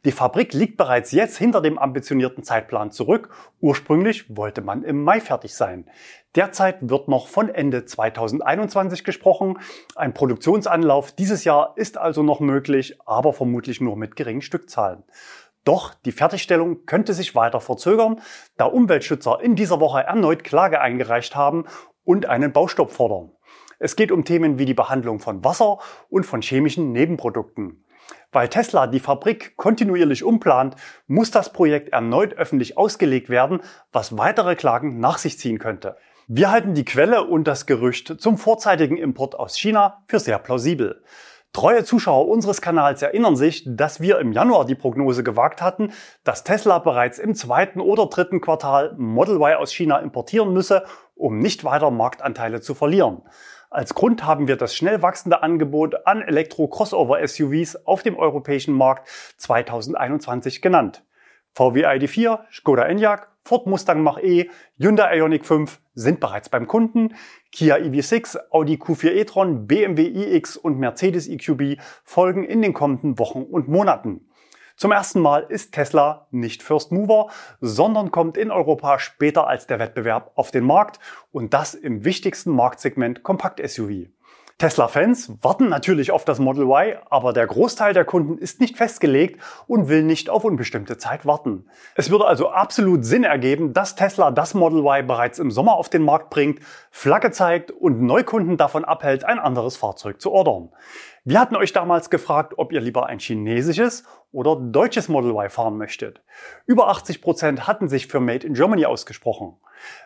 Die 0.04 0.10
Fabrik 0.10 0.52
liegt 0.52 0.78
bereits 0.78 1.12
jetzt 1.12 1.36
hinter 1.36 1.60
dem 1.60 1.78
ambitionierten 1.78 2.42
Zeitplan 2.42 2.90
zurück. 2.90 3.30
Ursprünglich 3.60 4.36
wollte 4.36 4.62
man 4.62 4.82
im 4.82 5.04
Mai 5.04 5.20
fertig 5.20 5.54
sein. 5.54 5.88
Derzeit 6.34 6.78
wird 6.80 7.06
noch 7.06 7.28
von 7.28 7.50
Ende 7.50 7.84
2021 7.84 9.04
gesprochen. 9.04 9.60
Ein 9.94 10.12
Produktionsanlauf 10.12 11.12
dieses 11.12 11.44
Jahr 11.44 11.74
ist 11.76 11.98
also 11.98 12.24
noch 12.24 12.40
möglich, 12.40 12.98
aber 13.06 13.32
vermutlich 13.32 13.80
nur 13.80 13.96
mit 13.96 14.16
geringen 14.16 14.42
Stückzahlen. 14.42 15.04
Doch 15.64 15.94
die 15.94 16.10
Fertigstellung 16.10 16.86
könnte 16.86 17.14
sich 17.14 17.36
weiter 17.36 17.60
verzögern, 17.60 18.20
da 18.56 18.64
Umweltschützer 18.64 19.38
in 19.40 19.54
dieser 19.54 19.78
Woche 19.78 20.02
erneut 20.02 20.42
Klage 20.42 20.80
eingereicht 20.80 21.36
haben 21.36 21.66
und 22.04 22.26
einen 22.26 22.52
Baustopp 22.52 22.92
fordern. 22.92 23.32
Es 23.78 23.96
geht 23.96 24.12
um 24.12 24.24
Themen 24.24 24.58
wie 24.58 24.64
die 24.64 24.74
Behandlung 24.74 25.18
von 25.18 25.44
Wasser 25.44 25.78
und 26.08 26.24
von 26.24 26.40
chemischen 26.42 26.92
Nebenprodukten. 26.92 27.84
Weil 28.30 28.48
Tesla 28.48 28.86
die 28.86 29.00
Fabrik 29.00 29.56
kontinuierlich 29.56 30.24
umplant, 30.24 30.76
muss 31.06 31.30
das 31.30 31.52
Projekt 31.52 31.90
erneut 31.90 32.34
öffentlich 32.34 32.78
ausgelegt 32.78 33.28
werden, 33.28 33.60
was 33.92 34.16
weitere 34.16 34.56
Klagen 34.56 35.00
nach 35.00 35.18
sich 35.18 35.38
ziehen 35.38 35.58
könnte. 35.58 35.96
Wir 36.28 36.50
halten 36.50 36.74
die 36.74 36.84
Quelle 36.84 37.24
und 37.24 37.44
das 37.44 37.66
Gerücht 37.66 38.20
zum 38.20 38.38
vorzeitigen 38.38 38.96
Import 38.96 39.34
aus 39.34 39.58
China 39.58 40.02
für 40.06 40.20
sehr 40.20 40.38
plausibel. 40.38 41.02
Treue 41.52 41.84
Zuschauer 41.84 42.28
unseres 42.28 42.62
Kanals 42.62 43.02
erinnern 43.02 43.36
sich, 43.36 43.62
dass 43.66 44.00
wir 44.00 44.18
im 44.20 44.32
Januar 44.32 44.64
die 44.64 44.74
Prognose 44.74 45.22
gewagt 45.22 45.60
hatten, 45.60 45.92
dass 46.24 46.44
Tesla 46.44 46.78
bereits 46.78 47.18
im 47.18 47.34
zweiten 47.34 47.78
oder 47.80 48.06
dritten 48.06 48.40
Quartal 48.40 48.94
Model 48.96 49.36
Y 49.36 49.56
aus 49.56 49.70
China 49.70 49.98
importieren 49.98 50.54
müsse, 50.54 50.84
um 51.14 51.38
nicht 51.38 51.62
weiter 51.64 51.90
Marktanteile 51.90 52.62
zu 52.62 52.74
verlieren. 52.74 53.20
Als 53.68 53.94
Grund 53.94 54.24
haben 54.24 54.48
wir 54.48 54.56
das 54.56 54.74
schnell 54.74 55.02
wachsende 55.02 55.42
Angebot 55.42 56.06
an 56.06 56.22
Elektro-Crossover-SUVs 56.22 57.84
auf 57.84 58.02
dem 58.02 58.16
europäischen 58.16 58.74
Markt 58.74 59.08
2021 59.36 60.62
genannt. 60.62 61.04
VW 61.54 61.86
ID4, 61.86 62.40
Skoda 62.50 62.84
Enyaq, 62.84 63.28
Ford 63.44 63.66
Mustang 63.66 64.02
Mach-E, 64.02 64.48
Hyundai 64.78 65.16
Ioniq 65.18 65.44
5 65.44 65.80
sind 65.94 66.20
bereits 66.20 66.48
beim 66.48 66.68
Kunden, 66.68 67.14
Kia 67.50 67.76
EV6, 67.76 68.38
Audi 68.50 68.76
Q4 68.76 69.10
e-tron, 69.12 69.66
BMW 69.66 70.06
iX 70.36 70.56
und 70.56 70.78
Mercedes 70.78 71.28
EQB 71.28 71.80
folgen 72.04 72.44
in 72.44 72.62
den 72.62 72.72
kommenden 72.72 73.18
Wochen 73.18 73.42
und 73.42 73.68
Monaten. 73.68 74.28
Zum 74.76 74.92
ersten 74.92 75.20
Mal 75.20 75.46
ist 75.48 75.72
Tesla 75.72 76.28
nicht 76.30 76.62
First 76.62 76.92
Mover, 76.92 77.28
sondern 77.60 78.10
kommt 78.10 78.36
in 78.36 78.50
Europa 78.50 78.98
später 78.98 79.46
als 79.46 79.66
der 79.66 79.78
Wettbewerb 79.78 80.32
auf 80.34 80.50
den 80.50 80.64
Markt 80.64 80.98
und 81.30 81.52
das 81.52 81.74
im 81.74 82.04
wichtigsten 82.04 82.52
Marktsegment 82.52 83.22
Kompakt-SUV. 83.22 84.08
Tesla-Fans 84.58 85.32
warten 85.42 85.68
natürlich 85.68 86.12
auf 86.12 86.24
das 86.24 86.38
Model 86.38 86.64
Y, 86.64 86.96
aber 87.10 87.32
der 87.32 87.46
Großteil 87.46 87.94
der 87.94 88.04
Kunden 88.04 88.38
ist 88.38 88.60
nicht 88.60 88.76
festgelegt 88.76 89.40
und 89.66 89.88
will 89.88 90.02
nicht 90.02 90.30
auf 90.30 90.44
unbestimmte 90.44 90.98
Zeit 90.98 91.26
warten. 91.26 91.66
Es 91.94 92.10
würde 92.10 92.26
also 92.26 92.50
absolut 92.50 93.04
Sinn 93.04 93.24
ergeben, 93.24 93.72
dass 93.72 93.96
Tesla 93.96 94.30
das 94.30 94.54
Model 94.54 94.80
Y 94.80 95.06
bereits 95.06 95.38
im 95.38 95.50
Sommer 95.50 95.74
auf 95.74 95.88
den 95.88 96.02
Markt 96.02 96.30
bringt, 96.30 96.60
Flagge 96.90 97.30
zeigt 97.30 97.70
und 97.70 98.02
Neukunden 98.02 98.56
davon 98.56 98.84
abhält, 98.84 99.24
ein 99.24 99.38
anderes 99.38 99.76
Fahrzeug 99.76 100.20
zu 100.20 100.30
ordern. 100.30 100.70
Wir 101.24 101.38
hatten 101.38 101.54
euch 101.54 101.72
damals 101.72 102.10
gefragt, 102.10 102.54
ob 102.56 102.72
ihr 102.72 102.80
lieber 102.80 103.06
ein 103.06 103.20
chinesisches 103.20 104.02
oder 104.32 104.56
deutsches 104.56 105.08
Model 105.08 105.30
Y 105.30 105.48
fahren 105.50 105.78
möchtet. 105.78 106.20
Über 106.66 106.88
80 106.88 107.22
Prozent 107.22 107.68
hatten 107.68 107.88
sich 107.88 108.08
für 108.08 108.18
Made 108.18 108.44
in 108.44 108.54
Germany 108.54 108.86
ausgesprochen. 108.86 109.56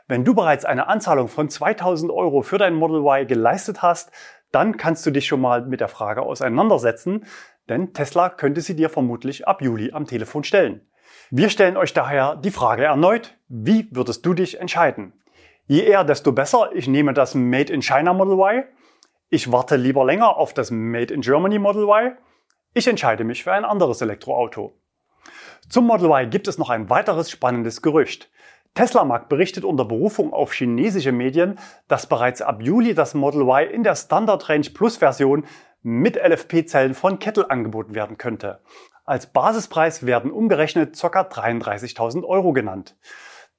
Wenn 0.08 0.26
du 0.26 0.34
bereits 0.34 0.66
eine 0.66 0.88
Anzahlung 0.88 1.28
von 1.28 1.48
2000 1.48 2.12
Euro 2.12 2.42
für 2.42 2.58
dein 2.58 2.74
Model 2.74 3.00
Y 3.00 3.26
geleistet 3.26 3.80
hast, 3.80 4.10
dann 4.52 4.76
kannst 4.76 5.06
du 5.06 5.10
dich 5.10 5.26
schon 5.26 5.40
mal 5.40 5.64
mit 5.64 5.80
der 5.80 5.88
Frage 5.88 6.20
auseinandersetzen, 6.20 7.24
denn 7.70 7.94
Tesla 7.94 8.28
könnte 8.28 8.60
sie 8.60 8.76
dir 8.76 8.90
vermutlich 8.90 9.48
ab 9.48 9.62
Juli 9.62 9.92
am 9.92 10.06
Telefon 10.06 10.44
stellen. 10.44 10.82
Wir 11.30 11.48
stellen 11.48 11.78
euch 11.78 11.94
daher 11.94 12.36
die 12.36 12.50
Frage 12.50 12.84
erneut, 12.84 13.38
wie 13.48 13.88
würdest 13.90 14.26
du 14.26 14.34
dich 14.34 14.60
entscheiden? 14.60 15.14
Je 15.66 15.80
eher, 15.80 16.04
desto 16.04 16.30
besser. 16.32 16.70
Ich 16.74 16.86
nehme 16.86 17.14
das 17.14 17.34
Made 17.34 17.72
in 17.72 17.80
China 17.80 18.12
Model 18.12 18.34
Y. 18.34 18.64
Ich 19.28 19.50
warte 19.50 19.74
lieber 19.74 20.04
länger 20.04 20.36
auf 20.36 20.54
das 20.54 20.70
Made 20.70 21.12
in 21.12 21.20
Germany 21.20 21.58
Model 21.58 21.82
Y. 21.82 22.16
Ich 22.74 22.86
entscheide 22.86 23.24
mich 23.24 23.42
für 23.42 23.52
ein 23.52 23.64
anderes 23.64 24.00
Elektroauto. 24.00 24.78
Zum 25.68 25.86
Model 25.86 26.10
Y 26.10 26.30
gibt 26.30 26.46
es 26.46 26.58
noch 26.58 26.70
ein 26.70 26.90
weiteres 26.90 27.28
spannendes 27.28 27.82
Gerücht. 27.82 28.30
Teslamark 28.74 29.28
berichtet 29.28 29.64
unter 29.64 29.84
Berufung 29.84 30.32
auf 30.32 30.52
chinesische 30.52 31.10
Medien, 31.10 31.58
dass 31.88 32.06
bereits 32.06 32.40
ab 32.40 32.62
Juli 32.62 32.94
das 32.94 33.14
Model 33.14 33.42
Y 33.42 33.68
in 33.68 33.82
der 33.82 33.96
Standard 33.96 34.48
Range 34.48 34.70
Plus 34.72 34.98
Version 34.98 35.44
mit 35.82 36.14
LFP-Zellen 36.14 36.94
von 36.94 37.18
Kettle 37.18 37.50
angeboten 37.50 37.96
werden 37.96 38.18
könnte. 38.18 38.60
Als 39.04 39.26
Basispreis 39.26 40.06
werden 40.06 40.30
umgerechnet 40.30 40.96
ca. 41.00 41.22
33.000 41.22 42.22
Euro 42.24 42.52
genannt. 42.52 42.96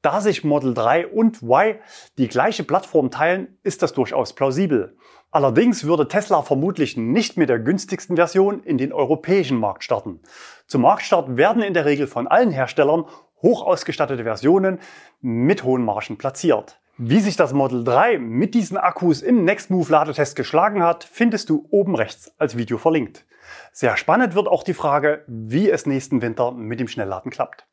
Da 0.08 0.22
sich 0.22 0.46
Model 0.46 0.74
3 0.74 1.08
und 1.08 1.42
Y 1.44 1.76
die 2.18 2.30
gleiche 2.30 2.64
Plattform 2.64 3.12
teilen, 3.12 3.58
ist 3.64 3.84
das 3.84 3.92
durchaus 3.92 4.32
plausibel. 4.32 4.96
Allerdings 5.32 5.84
würde 5.84 6.08
Tesla 6.08 6.44
vermutlich 6.44 6.96
nicht 6.96 7.36
mit 7.36 7.50
der 7.50 7.60
günstigsten 7.60 8.16
Version 8.16 8.64
in 8.64 8.78
den 8.78 8.94
europäischen 8.94 9.60
Markt 9.60 9.84
starten. 9.84 10.22
Zum 10.66 10.84
Marktstart 10.84 11.36
werden 11.36 11.62
in 11.62 11.74
der 11.74 11.84
Regel 11.84 12.08
von 12.08 12.26
allen 12.26 12.52
Herstellern 12.52 13.04
hoch 13.42 13.64
ausgestattete 13.64 14.24
Versionen 14.24 14.80
mit 15.20 15.66
hohen 15.66 15.84
Margen 15.84 16.18
platziert. 16.18 16.80
Wie 16.98 17.20
sich 17.20 17.36
das 17.36 17.52
Model 17.52 17.84
3 17.84 18.18
mit 18.18 18.54
diesen 18.54 18.78
Akkus 18.78 19.22
im 19.22 19.44
Nextmove 19.44 19.90
Ladetest 19.90 20.38
geschlagen 20.38 20.84
hat, 20.84 21.04
findest 21.04 21.50
du 21.50 21.68
oben 21.70 21.96
rechts 21.96 22.32
als 22.38 22.56
Video 22.56 22.78
verlinkt. 22.78 23.26
Sehr 23.74 23.98
spannend 23.98 24.36
wird 24.36 24.48
auch 24.48 24.64
die 24.64 24.74
Frage, 24.74 25.26
wie 25.28 25.70
es 25.70 25.86
nächsten 25.86 26.22
Winter 26.22 26.54
mit 26.54 26.80
dem 26.80 26.88
Schnellladen 26.88 27.30
klappt. 27.30 27.67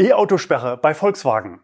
E-Autosperre 0.00 0.78
bei 0.78 0.94
Volkswagen. 0.94 1.60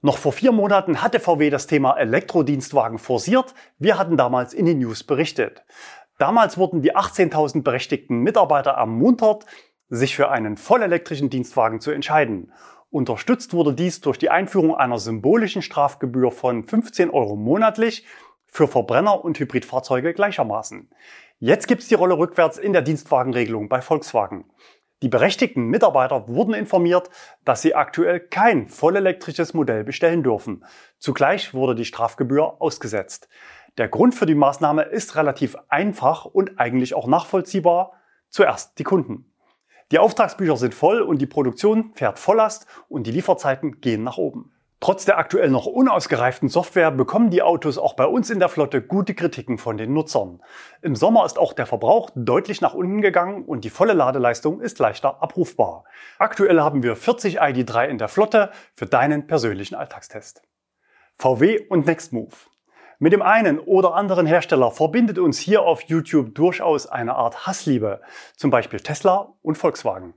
Noch 0.00 0.16
vor 0.16 0.30
vier 0.30 0.52
Monaten 0.52 1.02
hatte 1.02 1.18
VW 1.18 1.50
das 1.50 1.66
Thema 1.66 1.96
Elektrodienstwagen 1.98 3.00
forciert. 3.00 3.52
Wir 3.80 3.98
hatten 3.98 4.16
damals 4.16 4.54
in 4.54 4.64
den 4.64 4.78
News 4.78 5.02
berichtet. 5.02 5.64
Damals 6.16 6.56
wurden 6.56 6.82
die 6.82 6.94
18.000 6.94 7.64
berechtigten 7.64 8.18
Mitarbeiter 8.18 8.70
ermuntert, 8.70 9.44
sich 9.88 10.14
für 10.14 10.30
einen 10.30 10.56
vollelektrischen 10.56 11.30
Dienstwagen 11.30 11.80
zu 11.80 11.90
entscheiden. 11.90 12.52
Unterstützt 12.90 13.54
wurde 13.54 13.74
dies 13.74 14.00
durch 14.00 14.18
die 14.18 14.30
Einführung 14.30 14.76
einer 14.76 15.00
symbolischen 15.00 15.60
Strafgebühr 15.60 16.30
von 16.30 16.62
15 16.62 17.10
Euro 17.10 17.34
monatlich 17.34 18.06
für 18.46 18.68
Verbrenner 18.68 19.24
und 19.24 19.36
Hybridfahrzeuge 19.40 20.14
gleichermaßen. 20.14 20.90
Jetzt 21.40 21.66
gibt's 21.66 21.88
die 21.88 21.94
Rolle 21.94 22.16
rückwärts 22.18 22.56
in 22.56 22.72
der 22.72 22.82
Dienstwagenregelung 22.82 23.68
bei 23.68 23.80
Volkswagen. 23.80 24.44
Die 25.02 25.08
berechtigten 25.08 25.66
Mitarbeiter 25.66 26.28
wurden 26.28 26.52
informiert, 26.52 27.08
dass 27.44 27.62
sie 27.62 27.74
aktuell 27.74 28.20
kein 28.20 28.68
vollelektrisches 28.68 29.54
Modell 29.54 29.82
bestellen 29.82 30.22
dürfen. 30.22 30.64
Zugleich 30.98 31.54
wurde 31.54 31.74
die 31.74 31.86
Strafgebühr 31.86 32.60
ausgesetzt. 32.60 33.28
Der 33.78 33.88
Grund 33.88 34.14
für 34.14 34.26
die 34.26 34.34
Maßnahme 34.34 34.82
ist 34.82 35.16
relativ 35.16 35.56
einfach 35.68 36.26
und 36.26 36.60
eigentlich 36.60 36.94
auch 36.94 37.06
nachvollziehbar. 37.06 37.92
Zuerst 38.28 38.78
die 38.78 38.84
Kunden. 38.84 39.32
Die 39.90 39.98
Auftragsbücher 39.98 40.56
sind 40.56 40.74
voll 40.74 41.00
und 41.00 41.18
die 41.18 41.26
Produktion 41.26 41.92
fährt 41.94 42.18
Volllast 42.18 42.66
und 42.88 43.06
die 43.06 43.10
Lieferzeiten 43.10 43.80
gehen 43.80 44.04
nach 44.04 44.18
oben. 44.18 44.52
Trotz 44.82 45.04
der 45.04 45.18
aktuell 45.18 45.50
noch 45.50 45.66
unausgereiften 45.66 46.48
Software 46.48 46.90
bekommen 46.90 47.28
die 47.28 47.42
Autos 47.42 47.76
auch 47.76 47.92
bei 47.92 48.06
uns 48.06 48.30
in 48.30 48.38
der 48.38 48.48
Flotte 48.48 48.80
gute 48.80 49.14
Kritiken 49.14 49.58
von 49.58 49.76
den 49.76 49.92
Nutzern. 49.92 50.42
Im 50.80 50.96
Sommer 50.96 51.26
ist 51.26 51.38
auch 51.38 51.52
der 51.52 51.66
Verbrauch 51.66 52.08
deutlich 52.14 52.62
nach 52.62 52.72
unten 52.72 53.02
gegangen 53.02 53.44
und 53.44 53.64
die 53.64 53.70
volle 53.70 53.92
Ladeleistung 53.92 54.62
ist 54.62 54.78
leichter 54.78 55.22
abrufbar. 55.22 55.84
Aktuell 56.18 56.62
haben 56.62 56.82
wir 56.82 56.96
40 56.96 57.42
ID3 57.42 57.88
in 57.88 57.98
der 57.98 58.08
Flotte 58.08 58.52
für 58.74 58.86
deinen 58.86 59.26
persönlichen 59.26 59.74
Alltagstest. 59.74 60.40
VW 61.18 61.60
und 61.68 61.84
Nextmove. 61.84 62.48
Mit 62.98 63.12
dem 63.12 63.20
einen 63.20 63.58
oder 63.58 63.94
anderen 63.94 64.24
Hersteller 64.24 64.70
verbindet 64.70 65.18
uns 65.18 65.38
hier 65.38 65.60
auf 65.60 65.82
YouTube 65.82 66.34
durchaus 66.34 66.86
eine 66.86 67.16
Art 67.16 67.46
Hassliebe, 67.46 68.00
zum 68.34 68.50
Beispiel 68.50 68.80
Tesla 68.80 69.34
und 69.42 69.58
Volkswagen. 69.58 70.14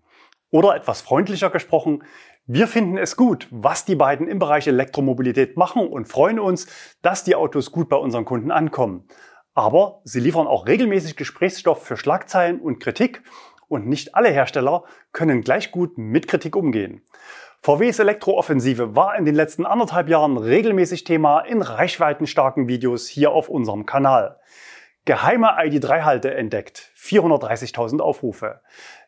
Oder 0.51 0.75
etwas 0.75 1.01
freundlicher 1.01 1.49
gesprochen, 1.49 2.03
wir 2.45 2.67
finden 2.67 2.97
es 2.97 3.15
gut, 3.15 3.47
was 3.51 3.85
die 3.85 3.95
beiden 3.95 4.27
im 4.27 4.37
Bereich 4.37 4.67
Elektromobilität 4.67 5.55
machen 5.55 5.87
und 5.87 6.09
freuen 6.09 6.39
uns, 6.39 6.67
dass 7.01 7.23
die 7.23 7.35
Autos 7.35 7.71
gut 7.71 7.87
bei 7.87 7.95
unseren 7.95 8.25
Kunden 8.25 8.51
ankommen. 8.51 9.07
Aber 9.53 10.01
sie 10.03 10.19
liefern 10.19 10.47
auch 10.47 10.67
regelmäßig 10.67 11.15
Gesprächsstoff 11.15 11.85
für 11.85 11.95
Schlagzeilen 11.95 12.59
und 12.59 12.79
Kritik 12.81 13.23
und 13.69 13.87
nicht 13.87 14.15
alle 14.15 14.29
Hersteller 14.29 14.83
können 15.13 15.41
gleich 15.41 15.71
gut 15.71 15.97
mit 15.97 16.27
Kritik 16.27 16.57
umgehen. 16.57 17.01
VWs 17.61 17.99
Elektrooffensive 17.99 18.93
war 18.93 19.15
in 19.15 19.23
den 19.23 19.35
letzten 19.35 19.65
anderthalb 19.65 20.09
Jahren 20.09 20.35
regelmäßig 20.35 21.05
Thema 21.05 21.39
in 21.39 21.61
reichweitenstarken 21.61 22.67
Videos 22.67 23.07
hier 23.07 23.31
auf 23.31 23.47
unserem 23.47 23.85
Kanal. 23.85 24.37
Geheime 25.05 25.47
ID3-Halte 25.47 26.33
entdeckt, 26.33 26.91
430.000 26.97 27.99
Aufrufe. 27.99 28.61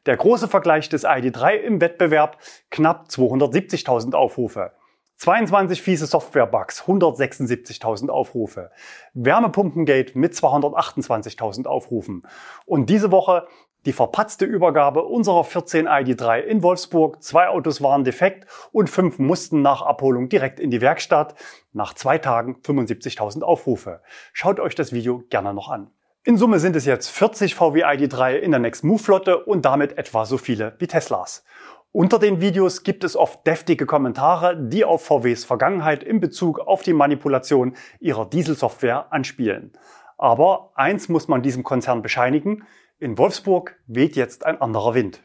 Der 0.05 0.17
große 0.17 0.47
Vergleich 0.47 0.89
des 0.89 1.03
ID3 1.03 1.55
im 1.55 1.81
Wettbewerb, 1.81 2.37
knapp 2.69 3.07
270.000 3.09 4.13
Aufrufe. 4.13 4.71
22 5.17 5.81
fiese 5.81 6.05
Software-Bugs, 6.05 6.83
176.000 6.83 8.09
Aufrufe. 8.09 8.69
Wärmepumpengate 9.13 10.17
mit 10.17 10.33
228.000 10.33 11.65
Aufrufen. 11.65 12.23
Und 12.65 12.89
diese 12.89 13.11
Woche 13.11 13.47
die 13.85 13.93
verpatzte 13.93 14.45
Übergabe 14.45 15.03
unserer 15.03 15.43
14 15.43 15.87
ID3 15.87 16.39
in 16.39 16.63
Wolfsburg. 16.63 17.21
Zwei 17.21 17.49
Autos 17.49 17.81
waren 17.81 18.03
defekt 18.03 18.47
und 18.71 18.89
fünf 18.89 19.19
mussten 19.19 19.61
nach 19.61 19.83
Abholung 19.83 20.27
direkt 20.27 20.59
in 20.59 20.71
die 20.71 20.81
Werkstatt. 20.81 21.35
Nach 21.71 21.93
zwei 21.93 22.17
Tagen 22.17 22.55
75.000 22.63 23.43
Aufrufe. 23.43 24.01
Schaut 24.33 24.59
euch 24.59 24.73
das 24.73 24.91
Video 24.91 25.23
gerne 25.29 25.53
noch 25.53 25.69
an. 25.69 25.91
In 26.27 26.39
Summe 26.39 26.57
sind 26.57 26.75
es 26.75 26.85
jetzt 26.85 27.09
40 27.09 27.53
VW 27.53 27.85
ID3 27.85 28.37
in 28.37 28.49
der 28.49 28.59
Next 28.59 28.83
Move 28.83 28.97
Flotte 28.97 29.45
und 29.45 29.63
damit 29.63 29.95
etwa 29.99 30.25
so 30.25 30.39
viele 30.39 30.73
wie 30.79 30.87
Teslas. 30.87 31.43
Unter 31.91 32.17
den 32.17 32.41
Videos 32.41 32.81
gibt 32.81 33.03
es 33.03 33.15
oft 33.15 33.45
deftige 33.45 33.85
Kommentare, 33.85 34.57
die 34.59 34.85
auf 34.85 35.05
VWs 35.05 35.45
Vergangenheit 35.45 36.01
in 36.03 36.19
Bezug 36.19 36.57
auf 36.57 36.81
die 36.81 36.93
Manipulation 36.93 37.75
ihrer 37.99 38.25
Dieselsoftware 38.25 39.13
anspielen. 39.13 39.73
Aber 40.17 40.71
eins 40.73 41.09
muss 41.09 41.27
man 41.27 41.43
diesem 41.43 41.61
Konzern 41.61 42.01
bescheinigen, 42.01 42.63
in 42.97 43.19
Wolfsburg 43.19 43.75
weht 43.85 44.15
jetzt 44.15 44.47
ein 44.47 44.59
anderer 44.59 44.95
Wind. 44.95 45.21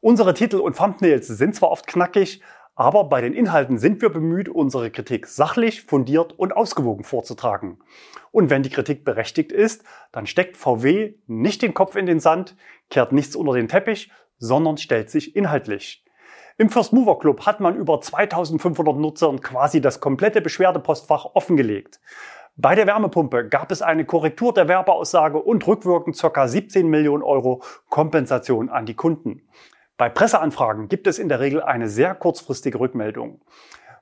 Unsere 0.00 0.34
Titel 0.34 0.58
und 0.58 0.76
Thumbnails 0.76 1.26
sind 1.26 1.56
zwar 1.56 1.72
oft 1.72 1.88
knackig, 1.88 2.42
aber 2.74 3.04
bei 3.04 3.20
den 3.20 3.34
Inhalten 3.34 3.78
sind 3.78 4.00
wir 4.00 4.08
bemüht, 4.08 4.48
unsere 4.48 4.90
Kritik 4.90 5.26
sachlich, 5.26 5.82
fundiert 5.82 6.32
und 6.38 6.52
ausgewogen 6.56 7.04
vorzutragen. 7.04 7.78
Und 8.30 8.50
wenn 8.50 8.62
die 8.62 8.70
Kritik 8.70 9.04
berechtigt 9.04 9.52
ist, 9.52 9.84
dann 10.10 10.26
steckt 10.26 10.56
VW 10.56 11.14
nicht 11.26 11.62
den 11.62 11.74
Kopf 11.74 11.96
in 11.96 12.06
den 12.06 12.20
Sand, 12.20 12.56
kehrt 12.88 13.12
nichts 13.12 13.36
unter 13.36 13.52
den 13.52 13.68
Teppich, 13.68 14.10
sondern 14.38 14.78
stellt 14.78 15.10
sich 15.10 15.36
inhaltlich. 15.36 16.04
Im 16.58 16.70
First 16.70 16.92
Mover 16.92 17.18
Club 17.18 17.46
hat 17.46 17.60
man 17.60 17.76
über 17.76 18.00
2500 18.00 18.96
Nutzern 18.96 19.40
quasi 19.40 19.80
das 19.80 20.00
komplette 20.00 20.40
Beschwerdepostfach 20.40 21.26
offengelegt. 21.34 22.00
Bei 22.56 22.74
der 22.74 22.86
Wärmepumpe 22.86 23.48
gab 23.48 23.72
es 23.72 23.80
eine 23.80 24.04
Korrektur 24.04 24.52
der 24.52 24.68
Werbeaussage 24.68 25.38
und 25.38 25.66
rückwirkend 25.66 26.18
ca. 26.20 26.46
17 26.46 26.86
Millionen 26.86 27.22
Euro 27.22 27.62
Kompensation 27.88 28.68
an 28.68 28.84
die 28.84 28.94
Kunden. 28.94 29.48
Bei 30.02 30.08
Presseanfragen 30.08 30.88
gibt 30.88 31.06
es 31.06 31.20
in 31.20 31.28
der 31.28 31.38
Regel 31.38 31.62
eine 31.62 31.86
sehr 31.88 32.16
kurzfristige 32.16 32.80
Rückmeldung. 32.80 33.40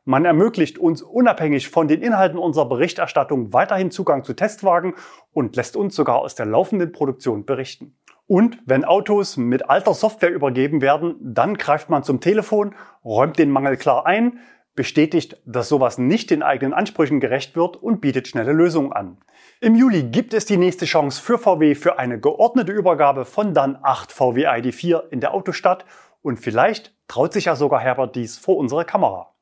Man 0.07 0.25
ermöglicht 0.25 0.79
uns 0.79 1.03
unabhängig 1.03 1.69
von 1.69 1.89
den 1.89 2.01
Inhalten 2.01 2.39
unserer 2.39 2.71
Berichterstattung 2.71 3.53
weiterhin 3.53 3.91
Zugang 3.91 4.25
zu 4.25 4.33
Testwagen 4.33 4.95
und 5.35 5.57
lässt 5.57 5.77
uns 5.77 5.95
sogar 5.95 6.21
aus 6.21 6.35
der 6.35 6.47
laufenden 6.47 6.91
Produktion 6.91 7.45
berichten. 7.45 7.99
Und 8.27 8.63
wenn 8.65 8.87
Autos 8.87 9.37
mit 9.37 9.69
alter 9.69 9.93
Software 9.93 10.33
übergeben 10.33 10.81
werden, 10.81 11.17
dann 11.21 11.59
greift 11.59 11.91
man 11.91 12.03
zum 12.03 12.23
Telefon, 12.23 12.75
räumt 13.05 13.39
den 13.39 13.51
Mangel 13.51 13.77
klar 13.77 14.07
ein, 14.07 14.39
bestätigt, 14.75 15.37
dass 15.45 15.69
sowas 15.69 15.99
nicht 15.99 16.31
den 16.31 16.43
eigenen 16.43 16.75
Ansprüchen 16.75 17.21
gerecht 17.21 17.57
wird 17.57 17.77
und 17.77 18.01
bietet 18.01 18.29
schnelle 18.29 18.53
Lösungen 18.53 18.93
an. 18.93 19.19
Im 19.61 19.75
Juli 19.75 20.05
gibt 20.05 20.33
es 20.33 20.47
die 20.47 20.57
nächste 20.57 20.87
Chance 20.87 21.21
für 21.21 21.39
VW 21.39 21.75
für 21.75 21.99
eine 21.99 22.19
geordnete 22.19 22.73
Übergabe 22.73 23.25
von 23.25 23.53
dann 23.53 23.79
8 23.83 24.13
VW 24.13 24.47
ID4 24.47 25.09
in 25.11 25.21
der 25.21 25.35
Autostadt 25.35 25.85
und 26.23 26.39
vielleicht 26.39 26.95
traut 27.09 27.33
sich 27.33 27.47
ja 27.47 27.57
sogar 27.57 27.81
Herbert 27.81 28.17
dies 28.17 28.39
vor 28.39 28.57
unserer 28.57 28.85
Kamera. 28.85 29.35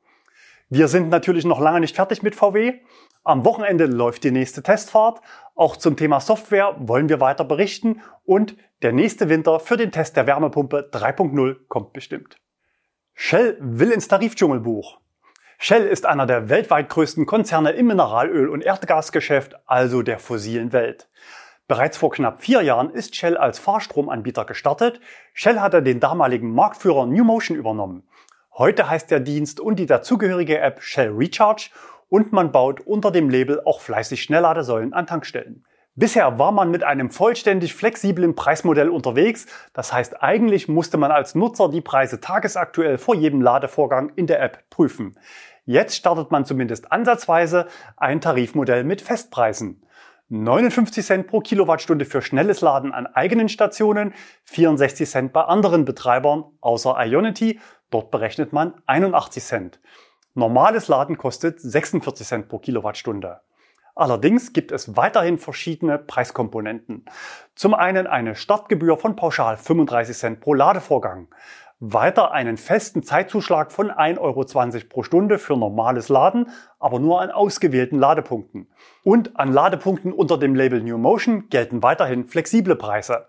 Wir 0.71 0.89
sind 0.89 1.09
natürlich 1.09 1.45
noch 1.45 1.61
lange 1.61 1.81
nicht 1.81 1.97
fertig 1.97 2.23
mit 2.23 2.35
VW. 2.35 2.75
Am 3.25 3.45
Wochenende 3.45 3.87
läuft 3.87 4.25
die 4.25 4.31
nächste 4.31 4.63
Testfahrt. 4.63 5.21
Auch 5.55 5.77
zum 5.77 5.97
Thema 5.97 6.21
Software 6.21 6.77
wollen 6.79 7.09
wir 7.09 7.21
weiter 7.21 7.45
berichten 7.45 8.01
und 8.25 8.57
der 8.83 8.93
nächste 8.93 9.29
Winter 9.29 9.61
für 9.61 9.77
den 9.77 9.93
Test 9.93 10.17
der 10.17 10.27
Wärmepumpe 10.27 10.91
3.0 10.93 11.57
kommt 11.69 11.93
bestimmt. 11.93 12.39
Shell 13.15 13.57
will 13.61 13.91
ins 13.91 14.09
Tarifdschungelbuch. 14.09 14.99
Shell 15.61 15.89
ist 15.89 16.07
einer 16.07 16.25
der 16.25 16.49
weltweit 16.49 16.89
größten 16.89 17.27
Konzerne 17.27 17.73
im 17.73 17.89
Mineralöl- 17.89 18.47
und 18.47 18.63
Erdgasgeschäft, 18.63 19.57
also 19.67 20.03
der 20.03 20.21
fossilen 20.21 20.73
Welt. 20.73 21.09
Bereits 21.67 21.97
vor 21.97 22.11
knapp 22.11 22.41
vier 22.41 22.63
Jahren 22.63 22.91
ist 22.91 23.17
Shell 23.17 23.37
als 23.37 23.59
Fahrstromanbieter 23.59 24.45
gestartet. 24.45 25.01
Shell 25.35 25.59
hatte 25.59 25.83
den 25.83 25.99
damaligen 25.99 26.55
Marktführer 26.55 27.07
New 27.07 27.25
Motion 27.25 27.57
übernommen. 27.57 28.05
Heute 28.53 28.89
heißt 28.89 29.11
der 29.11 29.19
Dienst 29.19 29.59
und 29.59 29.81
die 29.81 29.87
dazugehörige 29.87 30.61
App 30.61 30.81
Shell 30.81 31.11
Recharge 31.11 31.71
und 32.09 32.33
man 32.33 32.53
baut 32.53 32.81
unter 32.81 33.11
dem 33.11 33.29
Label 33.29 33.61
auch 33.65 33.81
fleißig 33.81 34.23
Schnellladesäulen 34.23 34.93
an 34.93 35.09
Tankstellen. 35.09 35.65
Bisher 35.99 36.39
war 36.39 36.53
man 36.53 36.71
mit 36.71 36.85
einem 36.85 37.11
vollständig 37.11 37.75
flexiblen 37.75 38.37
Preismodell 38.37 38.89
unterwegs. 38.89 39.47
Das 39.73 39.93
heißt, 39.93 40.23
eigentlich 40.23 40.69
musste 40.69 40.97
man 40.97 41.11
als 41.11 41.35
Nutzer 41.35 41.69
die 41.69 41.81
Preise 41.81 42.21
tagesaktuell 42.21 42.99
vor 42.99 43.17
jedem 43.17 43.43
Ladevorgang 43.43 44.13
in 44.15 44.29
der 44.29 44.41
App 44.41 44.71
prüfen. 44.71 45.19
Jetzt 45.65 45.97
startet 45.97 46.31
man 46.31 46.45
zumindest 46.45 46.93
ansatzweise 46.93 47.67
ein 47.97 48.21
Tarifmodell 48.21 48.85
mit 48.85 49.01
Festpreisen. 49.01 49.83
59 50.29 51.05
Cent 51.05 51.27
pro 51.27 51.41
Kilowattstunde 51.41 52.05
für 52.05 52.23
schnelles 52.23 52.61
Laden 52.61 52.95
an 52.95 53.09
eigenen 53.09 53.49
Stationen, 53.49 54.15
64 54.45 55.11
Cent 55.11 55.33
bei 55.33 55.43
anderen 55.43 55.85
Betreibern 55.85 56.45
außer 56.61 56.95
Ionity. 56.97 57.59
Dort 57.91 58.13
berechnet 58.13 58.53
man 58.53 58.75
81 58.87 59.43
Cent. 59.43 59.81
Normales 60.35 60.87
Laden 60.87 61.19
kostet 61.19 61.61
46 61.61 62.25
Cent 62.25 62.49
pro 62.49 62.61
Kilowattstunde. 62.61 63.41
Allerdings 63.99 64.53
gibt 64.53 64.71
es 64.71 64.97
weiterhin 64.97 65.39
verschiedene 65.39 65.99
Preiskomponenten. 65.99 67.05
Zum 67.57 67.75
einen 67.75 68.07
eine 68.07 68.37
Startgebühr 68.37 68.97
von 68.97 69.17
pauschal 69.17 69.57
35 69.57 70.17
Cent 70.17 70.41
pro 70.41 70.55
Ladevorgang. 70.55 71.27
Weiter 71.81 72.31
einen 72.31 72.59
festen 72.59 73.03
Zeitzuschlag 73.03 73.73
von 73.73 73.91
1,20 73.91 74.21
Euro 74.21 74.45
pro 74.89 75.03
Stunde 75.03 75.41
für 75.41 75.57
normales 75.57 76.09
Laden, 76.11 76.49
aber 76.79 77.01
nur 77.01 77.21
an 77.21 77.33
ausgewählten 77.33 77.99
Ladepunkten. 77.99 78.71
Und 79.03 79.37
an 79.37 79.53
Ladepunkten 79.53 80.13
unter 80.13 80.39
dem 80.39 80.55
Label 80.55 80.81
New 80.81 80.97
Motion 80.97 81.49
gelten 81.49 81.83
weiterhin 81.83 82.25
flexible 82.29 82.77
Preise. 82.77 83.27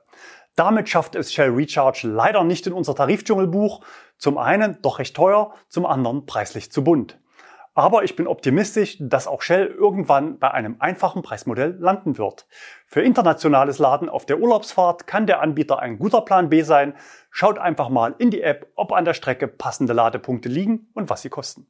Damit 0.55 0.87
schafft 0.87 1.15
es 1.15 1.33
Shell 1.33 1.49
Recharge 1.49 2.07
leider 2.07 2.43
nicht 2.43 2.67
in 2.67 2.73
unser 2.73 2.93
Tarifdschungelbuch. 2.93 3.81
Zum 4.19 4.37
einen 4.37 4.79
doch 4.83 4.99
recht 4.99 5.15
teuer, 5.15 5.51
zum 5.67 5.87
anderen 5.87 6.27
preislich 6.27 6.71
zu 6.71 6.83
bunt. 6.83 7.17
Aber 7.79 8.03
ich 8.03 8.17
bin 8.17 8.27
optimistisch, 8.27 8.97
dass 8.99 9.25
auch 9.25 9.41
Shell 9.41 9.67
irgendwann 9.67 10.37
bei 10.37 10.51
einem 10.51 10.75
einfachen 10.79 11.21
Preismodell 11.21 11.77
landen 11.79 12.17
wird. 12.17 12.45
Für 12.85 13.01
internationales 13.01 13.79
Laden 13.79 14.09
auf 14.09 14.25
der 14.25 14.41
Urlaubsfahrt 14.41 15.07
kann 15.07 15.27
der 15.27 15.39
Anbieter 15.39 15.79
ein 15.79 15.97
guter 15.97 16.19
Plan 16.19 16.49
B 16.49 16.61
sein. 16.63 16.93
Schaut 17.31 17.57
einfach 17.57 17.87
mal 17.87 18.15
in 18.17 18.31
die 18.31 18.41
App, 18.41 18.69
ob 18.75 18.91
an 18.91 19.05
der 19.05 19.13
Strecke 19.13 19.47
passende 19.47 19.93
Ladepunkte 19.93 20.49
liegen 20.49 20.89
und 20.93 21.09
was 21.09 21.21
sie 21.21 21.29
kosten. 21.29 21.67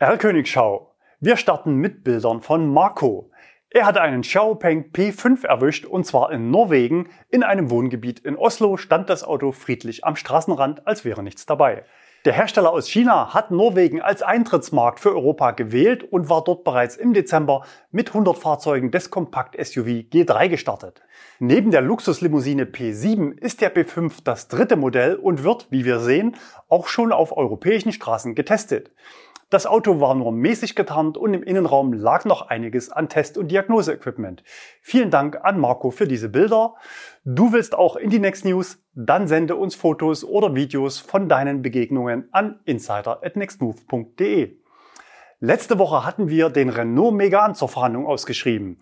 R-Königschau. 0.00 0.92
Wir 1.20 1.36
starten 1.36 1.76
mit 1.76 2.02
Bildern 2.02 2.42
von 2.42 2.66
Marco. 2.66 3.30
Er 3.70 3.86
hatte 3.86 4.00
einen 4.00 4.22
Xiaopeng 4.22 4.90
P5 4.90 5.46
erwischt 5.46 5.84
und 5.84 6.04
zwar 6.04 6.32
in 6.32 6.50
Norwegen. 6.50 7.10
In 7.28 7.44
einem 7.44 7.70
Wohngebiet 7.70 8.18
in 8.18 8.34
Oslo 8.34 8.76
stand 8.76 9.08
das 9.08 9.22
Auto 9.22 9.52
friedlich 9.52 10.04
am 10.04 10.16
Straßenrand, 10.16 10.84
als 10.88 11.04
wäre 11.04 11.22
nichts 11.22 11.46
dabei. 11.46 11.84
Der 12.24 12.34
Hersteller 12.34 12.70
aus 12.70 12.86
China 12.86 13.34
hat 13.34 13.50
Norwegen 13.50 14.00
als 14.00 14.22
Eintrittsmarkt 14.22 15.00
für 15.00 15.10
Europa 15.10 15.50
gewählt 15.50 16.04
und 16.04 16.28
war 16.28 16.44
dort 16.44 16.62
bereits 16.62 16.94
im 16.94 17.14
Dezember 17.14 17.64
mit 17.90 18.10
100 18.10 18.38
Fahrzeugen 18.38 18.92
des 18.92 19.10
Kompakt-SUV 19.10 20.04
G3 20.08 20.48
gestartet. 20.48 21.02
Neben 21.40 21.72
der 21.72 21.80
Luxuslimousine 21.80 22.64
P7 22.66 23.36
ist 23.36 23.60
der 23.60 23.74
P5 23.74 24.18
das 24.22 24.46
dritte 24.46 24.76
Modell 24.76 25.16
und 25.16 25.42
wird, 25.42 25.66
wie 25.70 25.84
wir 25.84 25.98
sehen, 25.98 26.36
auch 26.68 26.86
schon 26.86 27.10
auf 27.10 27.36
europäischen 27.36 27.90
Straßen 27.90 28.36
getestet. 28.36 28.92
Das 29.52 29.66
Auto 29.66 30.00
war 30.00 30.14
nur 30.14 30.32
mäßig 30.32 30.74
getarnt 30.74 31.18
und 31.18 31.34
im 31.34 31.42
Innenraum 31.42 31.92
lag 31.92 32.24
noch 32.24 32.48
einiges 32.48 32.90
an 32.90 33.10
Test- 33.10 33.36
und 33.36 33.48
Diagnoseequipment. 33.48 34.42
Vielen 34.80 35.10
Dank 35.10 35.44
an 35.44 35.60
Marco 35.60 35.90
für 35.90 36.08
diese 36.08 36.30
Bilder. 36.30 36.74
Du 37.26 37.52
willst 37.52 37.74
auch 37.74 37.96
in 37.96 38.08
die 38.08 38.18
Next 38.18 38.46
News? 38.46 38.82
Dann 38.94 39.28
sende 39.28 39.56
uns 39.56 39.74
Fotos 39.74 40.24
oder 40.24 40.54
Videos 40.54 41.00
von 41.00 41.28
deinen 41.28 41.60
Begegnungen 41.60 42.30
an 42.32 42.60
insider@nextmove.de. 42.64 44.56
Letzte 45.40 45.78
Woche 45.78 46.06
hatten 46.06 46.30
wir 46.30 46.48
den 46.48 46.70
Renault 46.70 47.12
Megane 47.12 47.52
zur 47.52 47.68
Verhandlung 47.68 48.06
ausgeschrieben. 48.06 48.80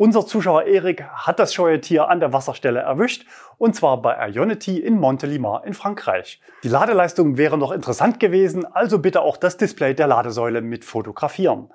Unser 0.00 0.24
Zuschauer 0.24 0.64
Erik 0.64 1.04
hat 1.12 1.38
das 1.38 1.52
scheue 1.52 1.78
Tier 1.78 2.08
an 2.08 2.20
der 2.20 2.32
Wasserstelle 2.32 2.80
erwischt 2.80 3.26
und 3.58 3.76
zwar 3.76 4.00
bei 4.00 4.30
Ionity 4.30 4.78
in 4.78 4.98
Montelimar 4.98 5.66
in 5.66 5.74
Frankreich. 5.74 6.40
Die 6.62 6.70
Ladeleistung 6.70 7.36
wäre 7.36 7.58
noch 7.58 7.70
interessant 7.70 8.18
gewesen, 8.18 8.64
also 8.64 8.98
bitte 8.98 9.20
auch 9.20 9.36
das 9.36 9.58
Display 9.58 9.92
der 9.92 10.06
Ladesäule 10.06 10.62
mit 10.62 10.86
fotografieren. 10.86 11.68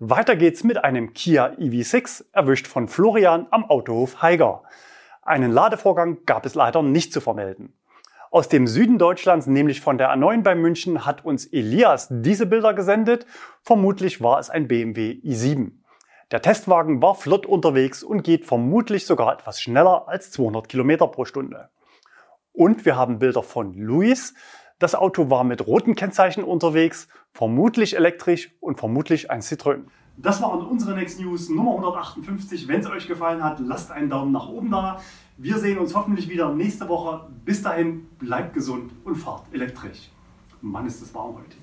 Weiter 0.00 0.34
geht's 0.34 0.64
mit 0.64 0.82
einem 0.82 1.14
Kia 1.14 1.52
EV6, 1.56 2.24
erwischt 2.32 2.66
von 2.66 2.88
Florian 2.88 3.46
am 3.52 3.70
Autohof 3.70 4.22
Heiger. 4.22 4.64
Einen 5.22 5.52
Ladevorgang 5.52 6.24
gab 6.26 6.46
es 6.46 6.56
leider 6.56 6.82
nicht 6.82 7.12
zu 7.12 7.20
vermelden. 7.20 7.74
Aus 8.32 8.48
dem 8.48 8.66
Süden 8.66 8.98
Deutschlands, 8.98 9.46
nämlich 9.46 9.82
von 9.82 9.98
der 9.98 10.12
A9 10.12 10.42
bei 10.42 10.56
München, 10.56 11.06
hat 11.06 11.24
uns 11.24 11.46
Elias 11.46 12.08
diese 12.10 12.46
Bilder 12.46 12.74
gesendet. 12.74 13.24
Vermutlich 13.62 14.20
war 14.20 14.40
es 14.40 14.50
ein 14.50 14.66
BMW 14.66 15.20
i7. 15.22 15.70
Der 16.30 16.42
Testwagen 16.42 17.00
war 17.00 17.14
flott 17.14 17.46
unterwegs 17.46 18.02
und 18.02 18.22
geht 18.22 18.44
vermutlich 18.44 19.06
sogar 19.06 19.32
etwas 19.32 19.62
schneller 19.62 20.08
als 20.08 20.30
200 20.32 20.68
Kilometer 20.68 21.06
pro 21.06 21.24
Stunde. 21.24 21.70
Und 22.52 22.84
wir 22.84 22.96
haben 22.96 23.18
Bilder 23.18 23.42
von 23.42 23.72
Luis. 23.72 24.34
Das 24.78 24.94
Auto 24.94 25.30
war 25.30 25.42
mit 25.42 25.66
roten 25.66 25.94
Kennzeichen 25.94 26.44
unterwegs, 26.44 27.08
vermutlich 27.32 27.96
elektrisch 27.96 28.50
und 28.60 28.78
vermutlich 28.78 29.30
ein 29.30 29.40
Citroën. 29.40 29.84
Das 30.18 30.42
waren 30.42 30.66
unsere 30.66 30.94
Next 30.94 31.18
News 31.18 31.48
Nummer 31.48 31.70
158. 31.70 32.68
Wenn 32.68 32.80
es 32.80 32.90
euch 32.90 33.08
gefallen 33.08 33.42
hat, 33.42 33.58
lasst 33.60 33.90
einen 33.90 34.10
Daumen 34.10 34.32
nach 34.32 34.50
oben 34.50 34.70
da. 34.70 35.00
Wir 35.38 35.56
sehen 35.56 35.78
uns 35.78 35.94
hoffentlich 35.94 36.28
wieder 36.28 36.52
nächste 36.52 36.90
Woche. 36.90 37.26
Bis 37.46 37.62
dahin, 37.62 38.06
bleibt 38.18 38.52
gesund 38.52 38.92
und 39.04 39.16
fahrt 39.16 39.44
elektrisch. 39.52 40.10
Mann, 40.60 40.86
ist 40.86 41.00
es 41.00 41.14
warm 41.14 41.36
heute. 41.36 41.56